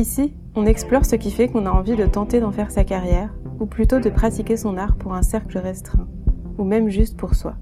[0.00, 3.34] Ici, on explore ce qui fait qu'on a envie de tenter d'en faire sa carrière,
[3.58, 6.08] ou plutôt de pratiquer son art pour un cercle restreint,
[6.56, 7.56] ou même juste pour soi.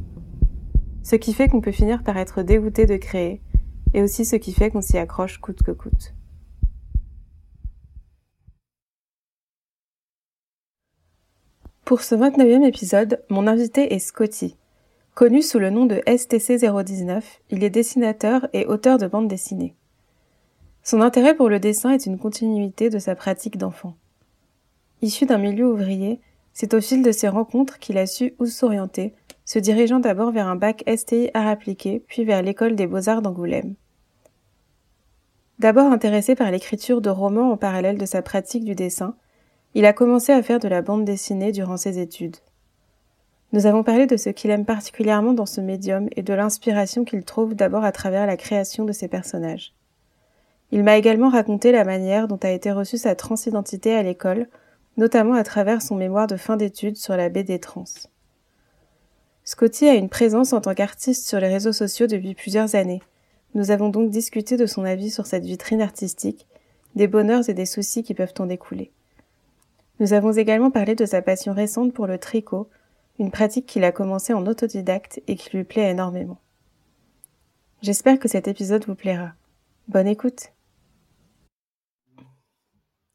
[1.02, 3.43] Ce qui fait qu'on peut finir par être dégoûté de créer,
[3.93, 6.15] et aussi ce qui fait qu'on s'y accroche coûte que coûte.
[11.84, 14.57] Pour ce 29e épisode, mon invité est Scotty.
[15.15, 17.20] Connu sous le nom de STC019,
[17.51, 19.74] il est dessinateur et auteur de bande dessinée.
[20.91, 23.95] Son intérêt pour le dessin est une continuité de sa pratique d'enfant.
[25.02, 26.18] Issu d'un milieu ouvrier,
[26.54, 29.12] c'est au fil de ses rencontres qu'il a su où s'orienter,
[29.45, 33.74] se dirigeant d'abord vers un bac STI art appliqué, puis vers l'école des beaux-arts d'Angoulême.
[35.59, 39.15] D'abord intéressé par l'écriture de romans en parallèle de sa pratique du dessin,
[39.74, 42.38] il a commencé à faire de la bande dessinée durant ses études.
[43.52, 47.24] Nous avons parlé de ce qu'il aime particulièrement dans ce médium et de l'inspiration qu'il
[47.24, 49.74] trouve d'abord à travers la création de ses personnages.
[50.71, 54.49] Il m'a également raconté la manière dont a été reçue sa transidentité à l'école,
[54.97, 57.85] notamment à travers son mémoire de fin d'études sur la BD trans.
[59.45, 63.01] Scotty a une présence en tant qu'artiste sur les réseaux sociaux depuis plusieurs années.
[63.55, 66.47] Nous avons donc discuté de son avis sur cette vitrine artistique,
[66.97, 68.93] des bonheurs et des soucis qui peuvent en découler.
[70.00, 72.69] Nous avons également parlé de sa passion récente pour le tricot,
[73.19, 76.39] une pratique qu'il a commencé en autodidacte et qui lui plaît énormément.
[77.81, 79.33] J'espère que cet épisode vous plaira.
[79.89, 80.53] Bonne écoute!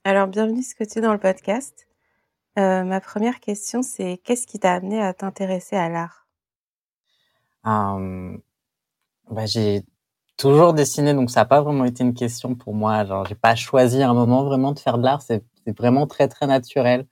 [0.06, 1.88] Alors, bienvenue Scotty dans le podcast.
[2.59, 6.28] Euh, ma première question, c'est qu'est-ce qui t'a amené à t'intéresser à l'art?
[7.66, 8.38] Euh,
[9.31, 9.86] bah, J'ai
[10.36, 13.06] toujours dessiné, donc ça n'a pas vraiment été une question pour moi.
[13.06, 15.22] Genre, j'ai pas choisi un moment vraiment de faire de l'art.
[15.22, 15.42] C'est
[15.80, 17.08] vraiment très très naturel.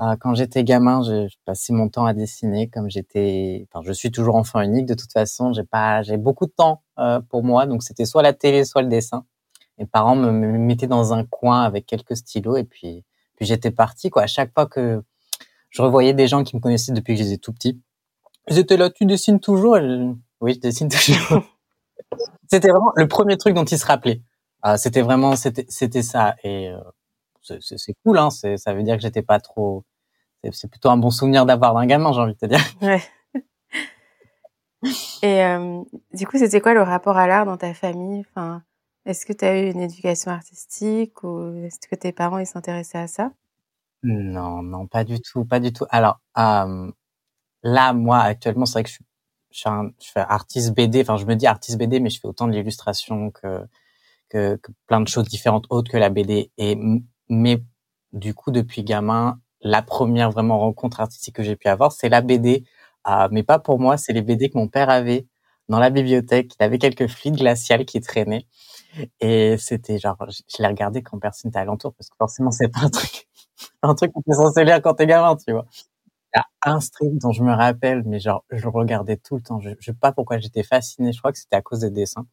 [0.00, 2.68] Euh, quand j'étais gamin, j'ai passé mon temps à dessiner.
[2.68, 4.84] Comme j'étais, enfin, je suis toujours enfant unique.
[4.84, 8.22] De toute façon, j'ai pas, j'ai beaucoup de temps euh, pour moi, donc c'était soit
[8.22, 9.24] la télé, soit le dessin
[9.78, 13.04] mes parents me, mettaient dans un coin avec quelques stylos et puis
[13.36, 14.22] puis j'étais parti quoi.
[14.22, 15.02] À chaque fois que
[15.70, 17.80] je revoyais des gens qui me connaissaient depuis que j'étais tout petit,
[18.48, 18.90] ils étaient là.
[18.90, 19.78] Tu dessines toujours?
[20.40, 21.42] Oui, je dessine toujours.
[22.50, 24.22] c'était vraiment le premier truc dont ils se rappelaient.
[24.66, 26.80] Euh, c'était vraiment c'était c'était ça et euh,
[27.60, 28.30] c'est cool hein.
[28.30, 29.84] Ça veut dire que j'étais pas trop.
[30.52, 32.60] C'est plutôt un bon souvenir d'avoir d'un gamin, j'ai envie de te dire.
[32.80, 33.02] Ouais.
[35.22, 35.82] Et euh,
[36.14, 38.24] du coup, c'était quoi le rapport à l'art dans ta famille?
[38.30, 38.62] Enfin,
[39.08, 42.98] est-ce que tu as eu une éducation artistique ou est-ce que tes parents ils s'intéressaient
[42.98, 43.32] à ça?
[44.02, 45.86] Non, non, pas du tout, pas du tout.
[45.90, 48.98] Alors là, moi actuellement, c'est vrai que je,
[49.50, 51.00] je, fais artiste BD.
[51.00, 53.66] Enfin, je me dis artiste BD, mais je fais autant de l'illustration que,
[54.86, 56.50] plein de choses différentes autres que la BD.
[56.58, 56.78] Et
[57.30, 57.62] mais
[58.12, 62.20] du coup, depuis gamin, la première vraiment rencontre artistique que j'ai pu avoir, c'est la
[62.20, 62.64] BD.
[63.08, 65.26] Euh, mais pas pour moi, c'est les BD que mon père avait
[65.68, 66.52] dans la bibliothèque.
[66.60, 68.46] Il avait quelques fluides glaciales qui traînaient.
[69.20, 72.80] Et c'était genre, je, l'ai regardé quand personne n'était alentour parce que forcément, c'est pas
[72.80, 73.28] un truc,
[73.82, 75.66] un truc qu'on peut censé lire quand t'es gamin, tu vois.
[76.34, 79.36] Il y a un strip dont je me rappelle, mais genre, je le regardais tout
[79.36, 79.60] le temps.
[79.60, 81.12] Je, je sais pas pourquoi j'étais fasciné.
[81.12, 82.26] Je crois que c'était à cause des dessins.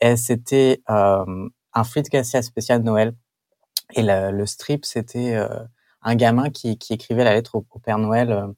[0.00, 3.14] Et c'était euh, un fluide glacial spécial Noël.
[3.94, 5.48] Et le, le strip, c'était euh,
[6.02, 8.32] un gamin qui, qui écrivait la lettre au, Père Noël.
[8.32, 8.48] Euh,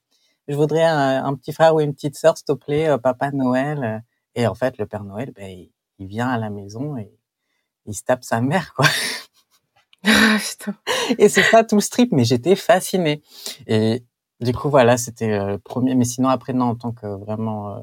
[0.48, 3.30] je voudrais un, un, petit frère ou une petite sœur, s'il te plaît, euh, Papa
[3.32, 4.04] Noël.
[4.34, 7.12] Et en fait, le Père Noël, ben, il, il vient à la maison et
[7.86, 8.86] il se tape sa mère, quoi.
[10.06, 10.74] Ah, putain.
[11.18, 13.22] Et c'est ça tout le strip, mais j'étais fascinée.
[13.66, 14.04] Et
[14.40, 15.94] du coup, voilà, c'était euh, le premier.
[15.94, 17.80] Mais sinon, après, non, en tant que vraiment euh,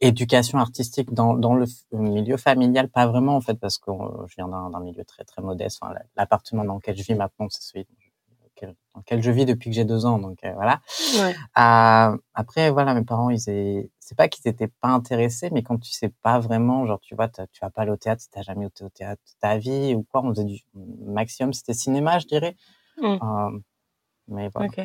[0.00, 4.36] éducation artistique dans, dans le milieu familial, pas vraiment, en fait, parce que euh, je
[4.36, 5.78] viens d'un milieu très, très modeste.
[5.82, 7.86] Enfin, L'appartement dans lequel je vis maintenant, c'est celui
[8.66, 10.18] dans lequel je vis depuis que j'ai deux ans.
[10.18, 10.80] Donc voilà.
[11.18, 11.34] Ouais.
[11.58, 15.92] Euh, après, voilà, mes parents, ils, c'est pas qu'ils étaient pas intéressés, mais quand tu
[15.92, 18.66] sais pas vraiment, genre, tu vois, tu vas pas aller au théâtre si t'as jamais
[18.66, 20.60] été au théâtre ta vie ou quoi, on faisait du
[21.04, 22.56] maximum, c'était cinéma, je dirais.
[23.00, 23.06] Mmh.
[23.06, 23.58] Euh,
[24.28, 24.68] mais voilà.
[24.68, 24.80] Ok.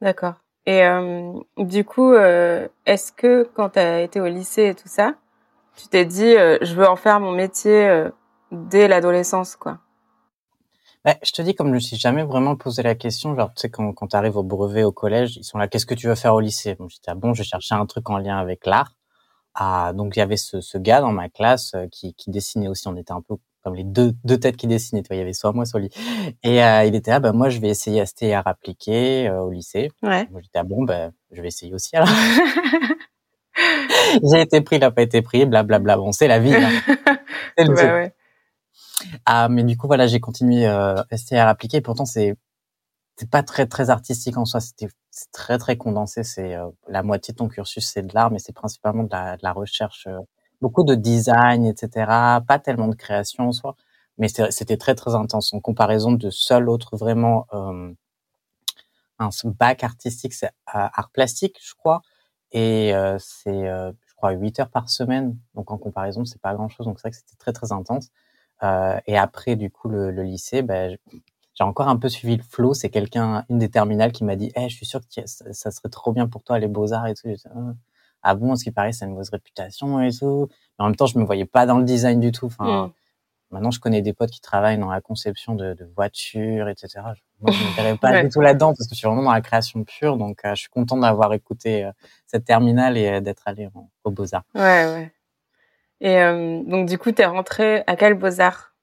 [0.00, 0.34] D'accord.
[0.66, 4.88] Et euh, du coup, euh, est-ce que quand tu as été au lycée et tout
[4.88, 5.14] ça,
[5.76, 8.10] tu t'es dit, euh, je veux en faire mon métier euh,
[8.50, 9.78] dès l'adolescence, quoi?
[11.06, 13.60] Bah, je te dis, comme je me suis jamais vraiment posé la question, genre, tu
[13.60, 16.08] sais, quand, quand tu arrives au brevet, au collège, ils sont là, qu'est-ce que tu
[16.08, 16.74] veux faire au lycée?
[16.74, 18.96] Bon, j'étais, ah bon, je cherchais un truc en lien avec l'art.
[19.54, 22.66] Ah, donc, il y avait ce, ce gars dans ma classe euh, qui, qui dessinait
[22.66, 22.88] aussi.
[22.88, 25.04] On était un peu comme les deux, deux têtes qui dessinaient.
[25.08, 25.90] Il y avait soit moi, soit lui.
[26.42, 29.92] Et euh, il était là, bah, moi, je vais essayer STR appliqué euh, au lycée.
[30.02, 30.26] Ouais.
[30.32, 32.08] Moi, j'étais, ah bon, bah, je vais essayer aussi alors.
[34.24, 35.98] J'ai été pris, il n'a pas été pris, blablabla.
[35.98, 36.50] Bon, c'est la vie.
[36.50, 36.68] Là.
[37.56, 37.86] C'est le jeu.
[37.86, 38.14] ouais.
[39.26, 41.80] Ah, mais du coup, voilà, j'ai continué euh, STR appliqué.
[41.80, 42.36] Pourtant, c'est
[43.16, 44.60] c'est pas très très artistique en soi.
[44.60, 46.24] C'était c'est très très condensé.
[46.24, 49.36] C'est euh, la moitié de ton cursus, c'est de l'art, mais c'est principalement de la,
[49.36, 50.18] de la recherche, euh,
[50.60, 52.40] beaucoup de design, etc.
[52.48, 53.76] Pas tellement de création en soi,
[54.18, 55.54] mais c'était très très intense.
[55.54, 57.92] En comparaison de seul autre vraiment euh,
[59.18, 60.50] un bac artistique, c'est euh,
[60.92, 62.02] art plastique, je crois,
[62.52, 65.38] et euh, c'est euh, je crois 8 heures par semaine.
[65.54, 66.86] Donc en comparaison, c'est pas grand chose.
[66.86, 68.10] Donc c'est vrai que c'était très très intense.
[68.62, 70.96] Euh, et après, du coup, le, le lycée, ben,
[71.54, 72.74] j'ai encore un peu suivi le flow.
[72.74, 75.88] C'est quelqu'un, une des terminales, qui m'a dit, eh, je suis sûr que ça, serait
[75.90, 77.28] trop bien pour toi les beaux arts et tout.
[77.54, 77.58] Ah
[78.22, 80.48] ah bon, ce qui paraît, ça a une mauvaise réputation et tout.
[80.78, 82.46] Mais en même temps, je me voyais pas dans le design du tout.
[82.46, 82.92] Enfin, Mm.
[83.52, 86.88] maintenant, je connais des potes qui travaillent dans la conception de, de voitures, etc.
[87.14, 88.22] Je- Moi, je ne me pas Ouais.
[88.24, 90.16] du tout là-dedans parce que je suis vraiment dans la création pure.
[90.16, 91.92] Donc, euh, je suis content d'avoir écouté euh,
[92.26, 94.44] cette terminale et euh, d'être allé en- aux beaux arts.
[94.54, 95.12] Ouais, ouais.
[96.00, 98.74] Et euh, donc, du coup, t'es rentré à quel Beaux-Arts?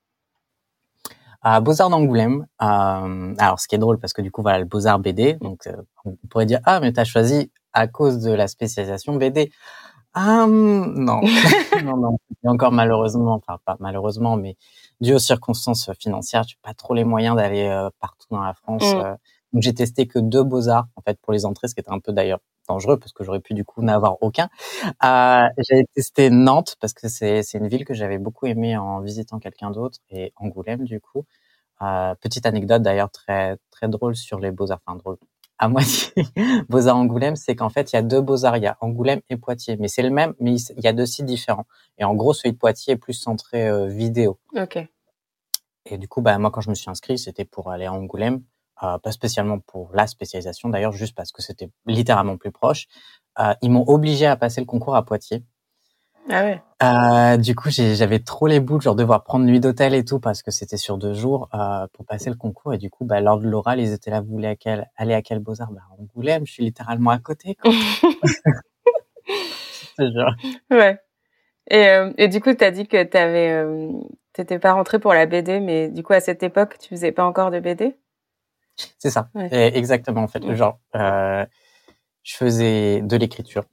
[1.42, 2.48] À Beaux-Arts d'Angoulême.
[2.62, 5.34] Euh, alors, ce qui est drôle, parce que du coup, voilà, le Beaux-Arts BD.
[5.34, 5.76] Donc, euh,
[6.06, 9.52] on pourrait dire, ah, mais t'as choisi à cause de la spécialisation BD.
[10.14, 11.22] Ah, hum, non.
[11.84, 12.18] non, non.
[12.44, 14.58] Et encore malheureusement, enfin, pas malheureusement, mais
[15.02, 18.94] dû aux circonstances financières, j'ai pas trop les moyens d'aller euh, partout dans la France.
[18.94, 19.18] Mm.
[19.54, 22.00] Donc, j'ai testé que deux Beaux-Arts, en fait, pour les entrées, ce qui était un
[22.00, 24.50] peu d'ailleurs dangereux, parce que j'aurais pu du coup n'avoir aucun.
[25.04, 29.02] Euh, j'avais testé Nantes, parce que c'est c'est une ville que j'avais beaucoup aimée en
[29.02, 31.26] visitant quelqu'un d'autre, et Angoulême, du coup.
[31.82, 35.18] Euh, petite anecdote d'ailleurs très très drôle sur les beaux-arts, enfin drôle
[35.60, 36.14] à moitié
[36.70, 39.38] beaux-arts Angoulême, c'est qu'en fait il y a deux beaux-arts, il y a Angoulême et
[39.38, 41.66] Poitiers, mais c'est le même, mais il y a deux sites différents.
[41.98, 44.40] Et en gros celui de Poitiers est plus centré euh, vidéo.
[44.56, 44.78] Ok.
[45.86, 48.42] Et du coup bah moi quand je me suis inscrit c'était pour aller à Angoulême,
[48.86, 52.88] euh, pas spécialement pour la spécialisation d'ailleurs, juste parce que c'était littéralement plus proche.
[53.40, 55.44] Euh, ils m'ont obligé à passer le concours à Poitiers.
[56.30, 56.62] Ah ouais.
[56.82, 60.42] Euh, du coup, j'avais trop les boules, genre devoir prendre nuit d'hôtel et tout parce
[60.42, 62.74] que c'était sur deux jours euh, pour passer le concours.
[62.74, 65.14] Et du coup, bah, lors de l'oral, ils étaient là, vous voulez à quel, aller
[65.14, 65.72] à quel Beaux-Arts?
[65.72, 67.56] Bah, Angoulême, je suis littéralement à côté.
[67.56, 67.72] Quoi.
[70.72, 70.98] Ouais.
[71.70, 73.92] Et, euh, et du coup, t'as dit que euh,
[74.34, 77.26] t'étais pas rentré pour la BD, mais du coup, à cette époque, tu faisais pas
[77.26, 77.96] encore de BD
[78.98, 79.50] C'est ça, Ouais.
[79.78, 80.44] Exactement en fait.
[80.44, 80.56] Ouais.
[80.56, 81.46] Genre, euh,
[82.24, 83.64] je faisais de l'écriture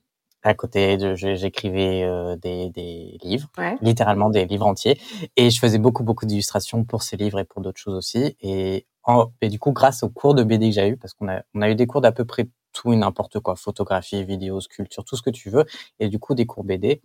[0.43, 3.49] à côté, de, j'écrivais euh, des, des livres.
[3.58, 3.76] Ouais.
[3.82, 4.99] littéralement des livres entiers.
[5.37, 8.37] Et je faisais beaucoup, beaucoup d'illustrations pour ces livres et pour d'autres choses aussi.
[8.41, 11.29] Et, en, et du coup, grâce aux cours de BD que j'ai eu, parce qu'on
[11.29, 14.61] a, on a eu des cours d'à peu près tout et n'importe quoi, photographie, vidéo,
[14.61, 15.67] sculpture, tout ce que tu veux,
[15.99, 17.02] et du coup des cours BD.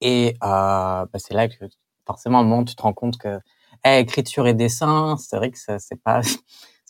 [0.00, 1.66] Et euh, bah, c'est là que
[2.06, 3.40] forcément, à un moment, tu te rends compte que
[3.84, 6.20] eh, écriture et dessin, c'est vrai que ça, c'est pas,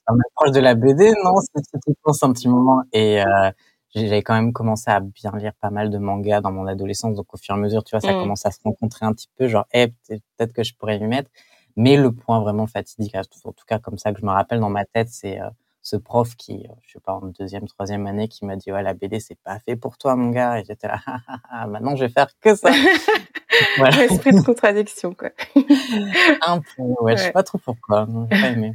[0.08, 2.82] c'est pas mal proche de la BD, non C'est penses un petit moment.
[2.92, 3.50] Et euh,
[3.94, 7.14] j'ai- j'avais quand même commencé à bien lire pas mal de mangas dans mon adolescence,
[7.16, 8.20] donc au fur et à mesure, tu vois, ça Mm.
[8.20, 11.06] commence à se rencontrer un petit peu, genre, eh, peut- peut-être que je pourrais m'y
[11.06, 11.30] mettre.
[11.76, 13.22] Mais le point vraiment fatidique, en
[13.52, 15.48] tout cas comme ça que je me rappelle dans ma tête, c'est euh,
[15.80, 18.82] ce prof qui, euh, je sais pas, en deuxième, troisième année, qui m'a dit, ouais,
[18.82, 20.58] la BD, c'est pas fait pour toi, mon gars.
[20.60, 22.70] Et j'étais là, Ah, ah, ah, maintenant, je vais faire que ça.
[23.76, 24.04] voilà.
[24.04, 25.30] Esprit de contradiction, quoi.
[26.46, 27.32] Un peu, ouais, je sais Ouais.
[27.32, 28.06] pas trop pourquoi.
[28.30, 28.72] J'ai pas aimé.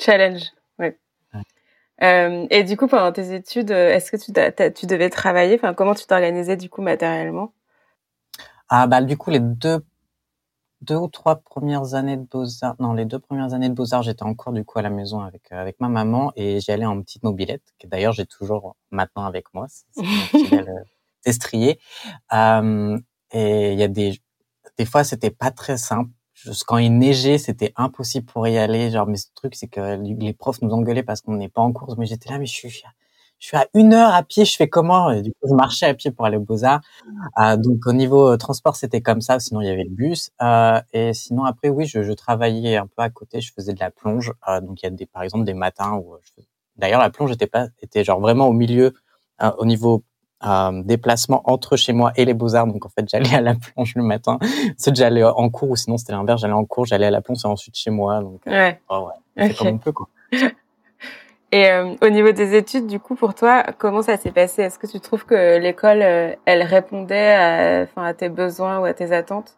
[0.00, 0.42] Challenge.
[0.78, 0.98] Ouais.
[2.02, 5.56] Euh, et du coup, pendant tes études, euh, est-ce que tu, devais travailler?
[5.56, 7.52] Enfin, comment tu t'organisais du coup matériellement?
[8.68, 9.84] Ah, bah, du coup, les deux,
[10.80, 14.22] deux ou trois premières années de Beaux-Arts, non, les deux premières années de Beaux-Arts, j'étais
[14.22, 16.86] en cours, du coup, à la maison avec, euh, avec ma maman et j'y allais
[16.86, 19.66] en petite mobilette, que d'ailleurs, j'ai toujours maintenant avec moi.
[19.68, 20.02] C'est
[20.52, 20.64] mon
[21.26, 21.78] destrier.
[22.32, 22.98] Euh,
[23.32, 24.20] et il y a des,
[24.78, 26.10] des fois, c'était pas très simple.
[26.66, 28.90] Quand il neigeait, c'était impossible pour y aller.
[28.90, 31.72] Genre, mais ce truc, c'est que les profs nous engueulaient parce qu'on n'est pas en
[31.72, 31.96] course.
[31.98, 34.68] Mais j'étais là, mais je suis, je suis à une heure à pied, je fais
[34.68, 35.10] comment?
[35.10, 36.80] Et du coup, je marchais à pied pour aller aux Beaux-Arts.
[37.38, 39.40] Euh, donc, au niveau euh, transport, c'était comme ça.
[39.40, 40.30] Sinon, il y avait le bus.
[40.42, 43.40] Euh, et sinon, après, oui, je, travaillais un peu à côté.
[43.40, 44.32] Je faisais de la plonge.
[44.62, 46.48] Donc, il y a des, par exemple, des matins où je faisais...
[46.80, 48.94] D'ailleurs, la plonge était pas, était genre vraiment au milieu,
[49.42, 50.02] euh, au niveau
[50.46, 52.66] euh, déplacement entre chez moi et les Beaux-Arts.
[52.66, 54.38] Donc, en fait, j'allais à la plonge le matin.
[54.78, 56.40] Ensuite, j'allais en cours ou sinon, c'était l'inverse.
[56.40, 58.20] J'allais en cours, j'allais à la plonge et ensuite chez moi.
[58.20, 58.80] Donc, euh, Ouais.
[58.88, 60.08] oh, ouais, comme on peut, quoi.
[61.52, 64.62] Et euh, au niveau des études, du coup, pour toi, comment ça s'est passé?
[64.62, 68.84] Est-ce que tu trouves que l'école, euh, elle répondait à, enfin, à tes besoins ou
[68.84, 69.56] à tes attentes?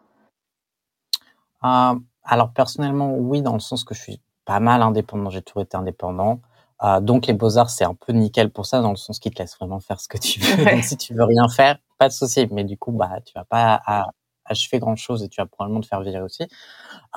[1.63, 5.61] Euh, alors personnellement, oui, dans le sens que je suis pas mal indépendant, j'ai toujours
[5.61, 6.39] été indépendant.
[6.83, 9.41] Euh, donc les beaux-arts, c'est un peu nickel pour ça, dans le sens qu'ils te
[9.41, 10.53] laissent vraiment faire ce que tu veux.
[10.65, 10.75] Ouais.
[10.75, 12.47] Donc si tu veux rien faire, pas de souci.
[12.51, 14.07] Mais du coup, bah, tu vas pas à,
[14.45, 16.43] achever grand chose et tu vas probablement te faire virer aussi.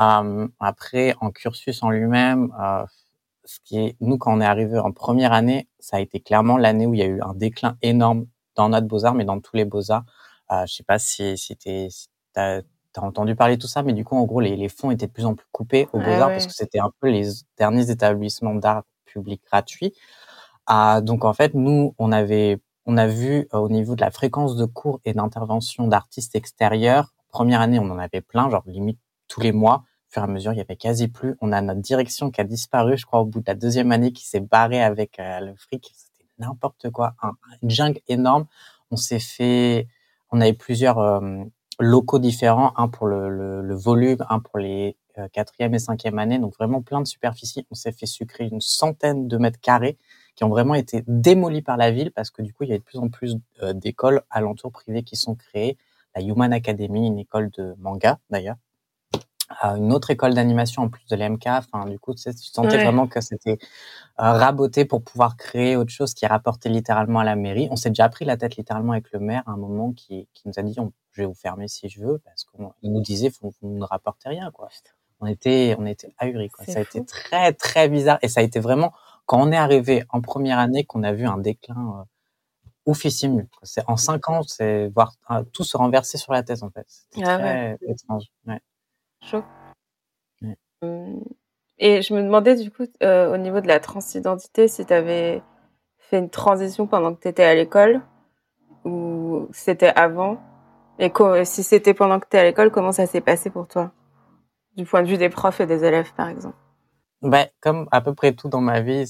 [0.00, 2.84] Euh, après, en cursus en lui-même, euh,
[3.44, 6.56] ce qui est, nous, quand on est arrivé en première année, ça a été clairement
[6.56, 9.56] l'année où il y a eu un déclin énorme dans notre beaux-arts, mais dans tous
[9.56, 10.04] les beaux-arts.
[10.52, 11.88] Euh, je sais pas si, si tu
[12.36, 12.62] as,
[12.98, 15.12] entendu parler de tout ça, mais du coup, en gros, les, les fonds étaient de
[15.12, 18.84] plus en plus coupés aux beaux-arts parce que c'était un peu les derniers établissements d'art
[19.06, 19.94] public gratuits.
[20.66, 24.10] Ah, donc, en fait, nous, on avait, on a vu euh, au niveau de la
[24.10, 28.98] fréquence de cours et d'intervention d'artistes extérieurs, première année, on en avait plein, genre limite
[29.28, 31.36] tous les mois fur et à mesure, il y avait quasi plus.
[31.40, 34.12] On a notre direction qui a disparu, je crois, au bout de la deuxième année,
[34.12, 35.92] qui s'est barrée avec euh, le fric.
[35.94, 37.32] C'était n'importe quoi, un,
[37.62, 38.46] une jungle énorme.
[38.90, 39.88] On s'est fait,
[40.30, 41.44] on avait plusieurs euh,
[41.78, 44.96] locaux différents, un pour le, volume, un pour les
[45.32, 47.66] quatrième et cinquième années, donc vraiment plein de superficies.
[47.70, 49.98] On s'est fait sucrer une centaine de mètres carrés
[50.34, 52.78] qui ont vraiment été démolis par la ville parce que du coup, il y a
[52.78, 53.36] de plus en plus
[53.74, 55.78] d'écoles alentours privées qui sont créées.
[56.14, 58.56] La Human Academy, une école de manga d'ailleurs,
[59.62, 61.46] une autre école d'animation en plus de l'MK.
[61.46, 63.58] Enfin, du coup, tu, sais, tu sentais vraiment que c'était
[64.20, 67.68] euh, raboté pour pouvoir créer autre chose qui rapportait littéralement à la mairie.
[67.70, 70.48] On s'est déjà pris la tête littéralement avec le maire à un moment qui, qui
[70.48, 70.74] nous a dit
[71.12, 74.28] je vais vous fermer si je veux parce qu'il nous disait vous, vous ne rapportez
[74.28, 74.68] rien quoi.
[75.20, 76.64] On était on était ahuris quoi.
[76.66, 78.92] Ça a été très très bizarre et ça a été vraiment
[79.24, 82.04] quand on est arrivé en première année qu'on a vu un déclin euh,
[82.90, 83.46] oufissime.
[83.62, 86.86] C'est en cinq ans, c'est voir euh, tout se renverser sur la tête en fait.
[86.88, 88.24] C'était ah très étrange.
[88.46, 88.60] Ouais.
[89.22, 89.42] Chaud.
[90.82, 91.20] Mmh.
[91.78, 95.42] Et je me demandais du coup, euh, au niveau de la transidentité, si tu avais
[95.98, 98.02] fait une transition pendant que tu étais à l'école
[98.84, 100.38] ou c'était avant?
[100.98, 101.10] Et
[101.44, 103.92] si c'était pendant que tu es à l'école, comment ça s'est passé pour toi?
[104.76, 106.56] Du point de vue des profs et des élèves, par exemple.
[107.22, 109.04] Ben, comme à peu près tout dans ma vie,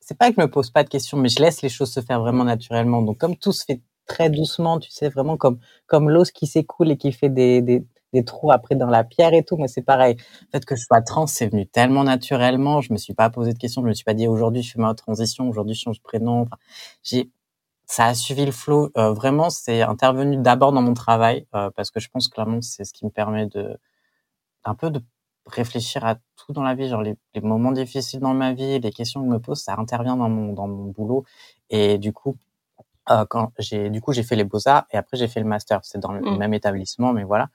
[0.00, 2.00] c'est pas que je me pose pas de questions, mais je laisse les choses se
[2.00, 3.02] faire vraiment naturellement.
[3.02, 6.90] Donc, comme tout se fait très doucement, tu sais, vraiment comme, comme l'eau qui s'écoule
[6.90, 9.56] et qui fait des, des, des trous après dans la pierre et tout.
[9.56, 10.16] Moi, c'est pareil.
[10.16, 12.80] Le fait que je sois trans, c'est venu tellement naturellement.
[12.80, 13.82] Je me suis pas posé de questions.
[13.82, 16.42] Je me suis pas dit aujourd'hui je fais ma transition, aujourd'hui je change de prénom.
[16.42, 16.56] Enfin,
[17.02, 17.30] j'ai,
[17.86, 18.90] ça a suivi le flow.
[18.96, 22.84] Euh, vraiment, c'est intervenu d'abord dans mon travail euh, parce que je pense clairement c'est
[22.84, 23.76] ce qui me permet de
[24.64, 25.02] un peu de
[25.46, 28.92] réfléchir à tout dans la vie, genre les, les, moments difficiles dans ma vie, les
[28.92, 31.24] questions que je me pose, ça intervient dans mon dans mon boulot
[31.70, 32.36] et du coup
[33.10, 35.46] euh, quand j'ai du coup j'ai fait les beaux arts et après j'ai fait le
[35.46, 35.80] master.
[35.82, 36.38] C'est dans le mmh.
[36.38, 37.48] même établissement, mais voilà,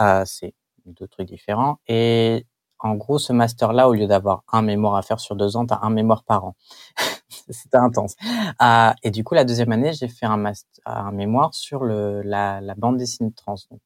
[0.00, 0.54] euh, c'est
[0.86, 1.78] deux trucs différents.
[1.88, 2.46] Et
[2.78, 5.78] en gros, ce master-là, au lieu d'avoir un mémoire à faire sur deux ans, t'as
[5.82, 6.56] un mémoire par an.
[7.50, 8.16] C'était intense.
[8.62, 12.22] Euh, et du coup, la deuxième année, j'ai fait un, master, un mémoire sur le,
[12.22, 13.54] la, la bande dessinée trans.
[13.70, 13.80] Donc,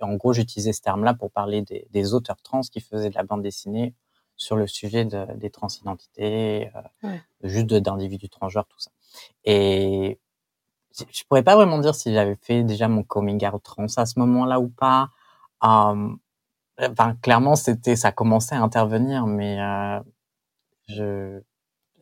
[0.00, 3.24] en gros, j'utilisais ce terme-là pour parler des, des, auteurs trans qui faisaient de la
[3.24, 3.94] bande dessinée
[4.36, 6.70] sur le sujet de, des transidentités,
[7.04, 8.90] euh, juste d'individus transgenres, tout ça.
[9.44, 10.18] Et
[11.10, 14.18] je pourrais pas vraiment dire si j'avais fait déjà mon coming out trans à ce
[14.18, 15.10] moment-là ou pas.
[15.64, 16.08] Euh,
[16.80, 20.00] enfin, clairement, c'était, ça commençait à intervenir, mais euh,
[20.88, 21.40] je,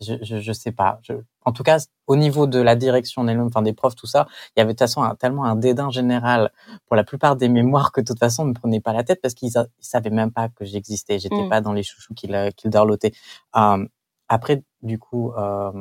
[0.01, 0.99] je, je, je, sais pas.
[1.03, 1.15] Je,
[1.45, 4.27] en tout cas, au niveau de la direction des, enfin des profs, tout ça,
[4.57, 6.53] il y avait de toute façon un, tellement un dédain général
[6.87, 9.05] pour la plupart des mémoires que de toute façon, on ne me prenait pas la
[9.05, 11.19] tête parce qu'ils savaient même pas que j'existais.
[11.19, 11.49] J'étais mmh.
[11.49, 13.13] pas dans les chouchous qu'ils qu'ils dorlotaient.
[13.57, 13.87] Euh,
[14.29, 15.73] après, du coup, euh,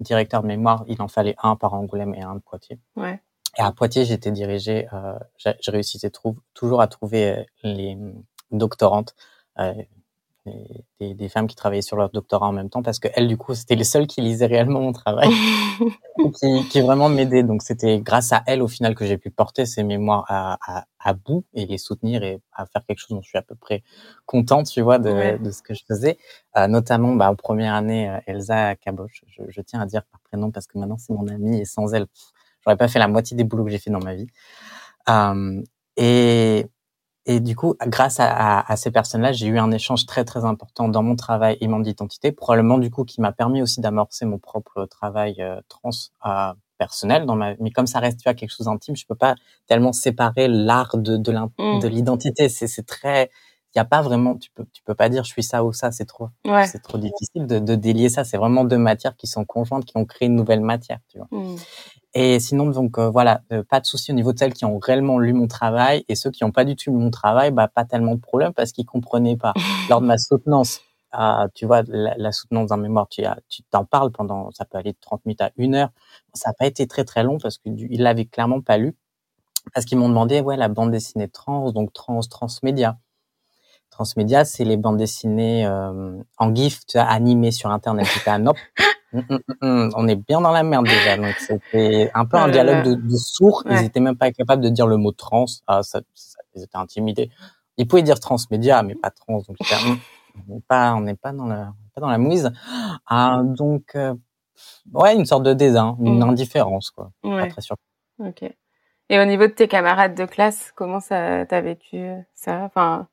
[0.00, 2.78] directeur de mémoire, il en fallait un par Angoulême et un de Poitiers.
[2.96, 3.20] Ouais.
[3.58, 6.00] Et à Poitiers, j'étais dirigée, euh, j'ai réussi
[6.54, 7.96] toujours à trouver les
[8.50, 9.14] doctorantes,
[9.58, 9.74] euh,
[10.46, 13.36] des, des, femmes qui travaillaient sur leur doctorat en même temps, parce que elles, du
[13.36, 15.28] coup, c'était les seules qui lisaient réellement mon travail,
[16.40, 17.42] qui, qui vraiment m'aidaient.
[17.42, 20.84] Donc, c'était grâce à elles, au final, que j'ai pu porter ces mémoires à, à,
[20.98, 23.54] à, bout et les soutenir et à faire quelque chose dont je suis à peu
[23.54, 23.82] près
[24.26, 26.18] contente, tu vois, de, de ce que je faisais.
[26.56, 30.20] Euh, notamment, bah, en première année, euh, Elsa Caboche, je, je, tiens à dire par
[30.20, 32.06] prénom parce que maintenant, c'est mon amie et sans elle,
[32.60, 34.26] j'aurais pas fait la moitié des boulots que j'ai fait dans ma vie.
[35.08, 35.62] Euh,
[35.96, 36.66] et
[37.26, 40.44] et du coup, grâce à, à, à ces personnes-là, j'ai eu un échange très très
[40.44, 44.26] important dans mon travail et mon identité, probablement du coup qui m'a permis aussi d'amorcer
[44.26, 45.90] mon propre travail euh, trans
[46.26, 47.54] euh, personnel dans ma.
[47.60, 50.96] Mais comme ça reste tu vois quelque chose d'intime, je peux pas tellement séparer l'art
[50.98, 51.86] de de mmh.
[51.86, 52.48] l'identité.
[52.50, 53.30] C'est c'est très
[53.74, 55.72] il y a pas vraiment tu peux tu peux pas dire je suis ça ou
[55.72, 56.66] ça c'est trop ouais.
[56.66, 59.96] c'est trop difficile de, de délier ça c'est vraiment deux matières qui sont conjointes qui
[59.96, 61.56] ont créé une nouvelle matière tu vois mmh.
[62.16, 64.78] Et sinon, donc euh, voilà, euh, pas de souci au niveau de celles qui ont
[64.78, 67.66] réellement lu mon travail et ceux qui n'ont pas du tout lu mon travail, bah
[67.66, 69.52] pas tellement de problème parce qu'ils comprenaient pas.
[69.90, 70.80] Lors de ma soutenance,
[71.18, 74.78] euh, tu vois, la, la soutenance d'un mémoire, tu tu t'en parles pendant, ça peut
[74.78, 75.90] aller de 30 minutes à une heure.
[76.34, 78.96] Ça n'a pas été très très long parce qu'ils l'avaient clairement pas lu
[79.72, 82.98] parce qu'ils m'ont demandé, ouais, la bande dessinée trans, donc trans, transmédia.
[83.94, 88.06] Transmédia, c'est les bandes dessinées euh, en GIF, tu vois, animées sur Internet.
[88.26, 88.52] Un non,
[89.14, 91.16] Mm, mm, mm, on est bien dans la merde déjà.
[91.16, 93.62] Donc c'était un peu un oh dialogue de, de sourds.
[93.70, 95.44] Ils étaient même pas capables de dire le mot trans.
[95.66, 96.00] Ah, ça,
[96.54, 97.30] ils étaient intimidés.
[97.76, 99.38] Ils pouvaient dire transmédia, mais pas trans.
[99.38, 99.56] Donc,
[100.48, 102.50] on n'est pas, on n'est pas dans la, pas dans la mouise.
[103.06, 104.14] Ah, donc, euh,
[104.92, 107.10] ouais, une sorte de dédain, une indifférence, quoi.
[107.22, 107.76] Pas très sûr.
[108.18, 108.42] Ok.
[109.10, 112.62] Et au niveau de tes camarades de classe, comment ça t'as vécu ça?
[112.64, 113.06] Enfin.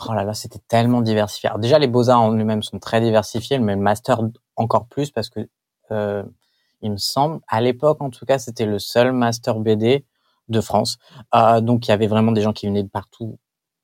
[0.00, 1.48] Oh là là, c'était tellement diversifié.
[1.48, 4.20] Alors déjà, les beaux-arts en eux-mêmes sont très diversifiés, mais le master
[4.56, 5.48] encore plus parce que
[5.90, 6.24] euh,
[6.82, 10.04] il me semble, à l'époque en tout cas, c'était le seul master BD
[10.48, 10.98] de France.
[11.34, 13.38] Euh, donc il y avait vraiment des gens qui venaient de partout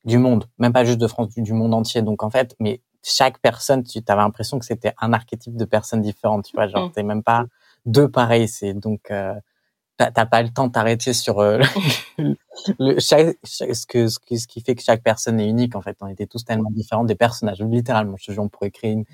[0.04, 2.02] du monde, même pas juste de France, du, monde entier.
[2.02, 6.02] Donc en fait, mais chaque personne, tu avais l'impression que c'était un archétype de personnes
[6.02, 6.44] différentes.
[6.46, 6.92] Tu vois, genre mmh.
[6.92, 7.44] t'es même pas
[7.86, 8.48] deux pareils.
[8.48, 9.34] C'est donc euh,
[10.10, 11.58] t'as pas le temps de t'arrêter sur euh,
[12.78, 15.76] le, chaque, ce, que, ce, ce qui fait que chaque personne est unique.
[15.76, 17.60] En fait, on était tous tellement différents des personnages.
[17.60, 19.04] Littéralement, je on pourrait créer une,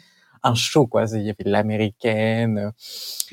[0.47, 2.73] un show quoi il y avait l'américaine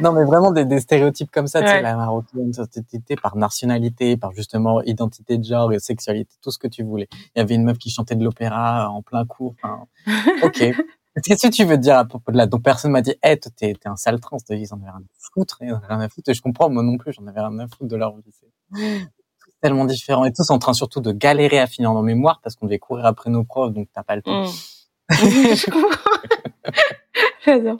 [0.00, 4.16] non mais vraiment des, des stéréotypes comme ça tu sais la marocaine société par nationalité
[4.16, 7.54] par justement identité de genre et sexualité tout ce que tu voulais il y avait
[7.54, 9.86] une meuf qui chantait de l'opéra en plein cours enfin,
[10.42, 10.74] ok
[11.22, 13.52] Qu'est-ce que tu veux dire à propos de là Donc personne m'a dit, hey, toi,
[13.54, 14.38] t'es, un sale trans.
[14.48, 16.30] Ils en avaient rien à foutre, ils en avaient rien à foutre.
[16.30, 19.02] Et je comprends, moi non plus, j'en avais rien à foutre de leur vie.
[19.60, 20.24] Tellement différent.
[20.24, 23.04] Et tous en train surtout de galérer à finir en mémoire parce qu'on devait courir
[23.04, 24.44] après nos profs, donc t'as pas le temps.
[24.44, 24.46] Mm.
[25.10, 26.10] je comprends.
[27.44, 27.78] J'adore.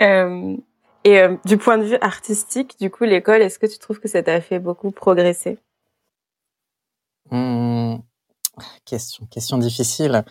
[0.00, 0.56] Euh,
[1.04, 4.08] et euh, du point de vue artistique, du coup, l'école, est-ce que tu trouves que
[4.08, 5.58] ça t'a fait beaucoup progresser?
[7.30, 7.98] Mmh,
[8.84, 10.24] Question, question difficile.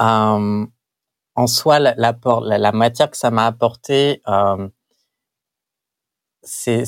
[0.00, 0.66] Euh,
[1.38, 4.68] en soi, la, la, matière que ça m'a apporté, euh,
[6.42, 6.82] c'est,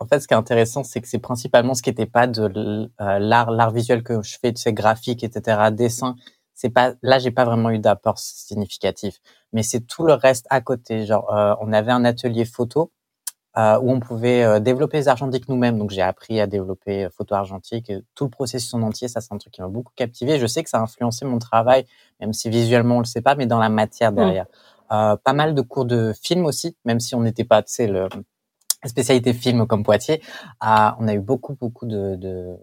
[0.00, 2.90] en fait, ce qui est intéressant, c'est que c'est principalement ce qui n'était pas de
[3.00, 6.16] euh, l'art, l'art visuel que je fais, tu sais, graphique, etc., dessin.
[6.54, 9.18] C'est pas là j'ai pas vraiment eu d'apport significatif.
[9.52, 11.06] Mais c'est tout le reste à côté.
[11.06, 12.92] Genre euh, on avait un atelier photo
[13.58, 17.34] euh, où on pouvait euh, développer les argentiques nous-mêmes donc j'ai appris à développer photo
[17.34, 20.46] argentique tout le processus en entier ça c'est un truc qui m'a beaucoup captivé je
[20.46, 21.86] sais que ça a influencé mon travail
[22.20, 24.16] même si visuellement on le sait pas mais dans la matière mmh.
[24.16, 24.46] derrière
[24.88, 28.08] pas mal de cours de film aussi même si on n'était pas tu sais le
[28.84, 30.22] spécialité film comme Poitiers
[30.62, 32.56] on a eu beaucoup beaucoup de, de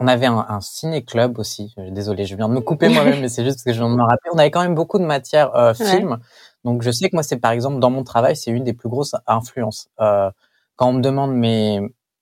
[0.00, 1.74] on avait un, un ciné-club aussi.
[1.76, 4.02] Désolée, je viens de me couper moi-même, mais c'est juste que je viens de me
[4.02, 4.30] rappeler.
[4.32, 6.18] On avait quand même beaucoup de matière euh, film.
[6.64, 8.88] Donc, je sais que moi, c'est par exemple, dans mon travail, c'est une des plus
[8.88, 9.88] grosses influences.
[10.00, 10.30] Euh,
[10.76, 11.80] quand on me demande, mais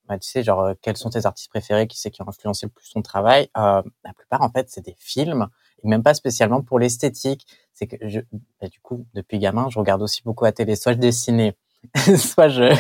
[0.09, 2.67] bah, tu sais, genre, euh, quels sont tes artistes préférés, qui c'est qui ont influencé
[2.67, 5.49] le plus ton travail euh, La plupart, en fait, c'est des films,
[5.85, 7.47] et même pas spécialement pour l'esthétique.
[7.75, 8.21] C'est que, je,
[8.61, 10.77] bah, du coup, depuis gamin, je regarde aussi beaucoup à télé.
[10.77, 11.57] Soit je dessinais,
[12.17, 12.75] soit je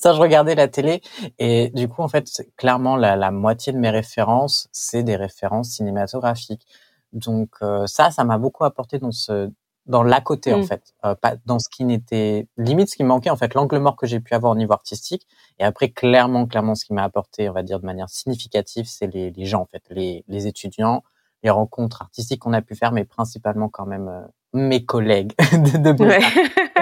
[0.00, 1.02] soit je regardais la télé
[1.38, 5.70] et du coup en fait clairement la, la moitié de mes références c'est des références
[5.70, 6.66] cinématographiques
[7.12, 9.50] donc euh, ça ça m'a beaucoup apporté dans ce
[9.88, 10.64] dans l'à côté en mmh.
[10.64, 10.94] fait.
[11.04, 13.96] Euh, pas dans ce qui n'était limite ce qui me manquait en fait l'angle mort
[13.96, 15.26] que j'ai pu avoir au niveau artistique.
[15.58, 19.06] Et après clairement clairement ce qui m'a apporté on va dire de manière significative c'est
[19.06, 19.82] les, les gens en fait.
[19.90, 21.02] Les, les étudiants
[21.42, 25.78] les rencontres artistiques qu'on a pu faire mais principalement quand même euh, mes collègues de,
[25.78, 25.92] de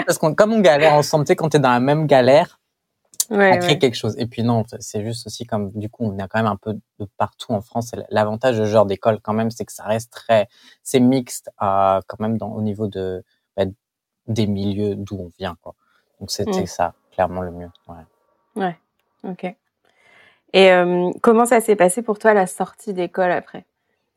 [0.07, 2.61] parce qu'on comme on galère ensemble, tu sais, quand t'es dans la même galère,
[3.31, 4.15] ouais, crée quelque chose.
[4.19, 6.75] Et puis non, c'est juste aussi comme du coup, on est quand même un peu
[6.99, 7.93] de partout en France.
[8.11, 10.49] L'avantage de ce genre d'école quand même, c'est que ça reste très,
[10.83, 13.25] c'est mixte euh, quand même dans au niveau de
[13.57, 13.65] bah,
[14.29, 15.75] des milieux d'où on vient, quoi.
[16.21, 16.67] Donc c'était mm.
[16.67, 17.71] ça, clairement le mieux.
[17.89, 18.63] Ouais.
[18.63, 18.79] Ouais.
[19.25, 19.55] Ok.
[20.53, 23.67] Et euh, comment ça s'est passé pour toi la sortie d'école après?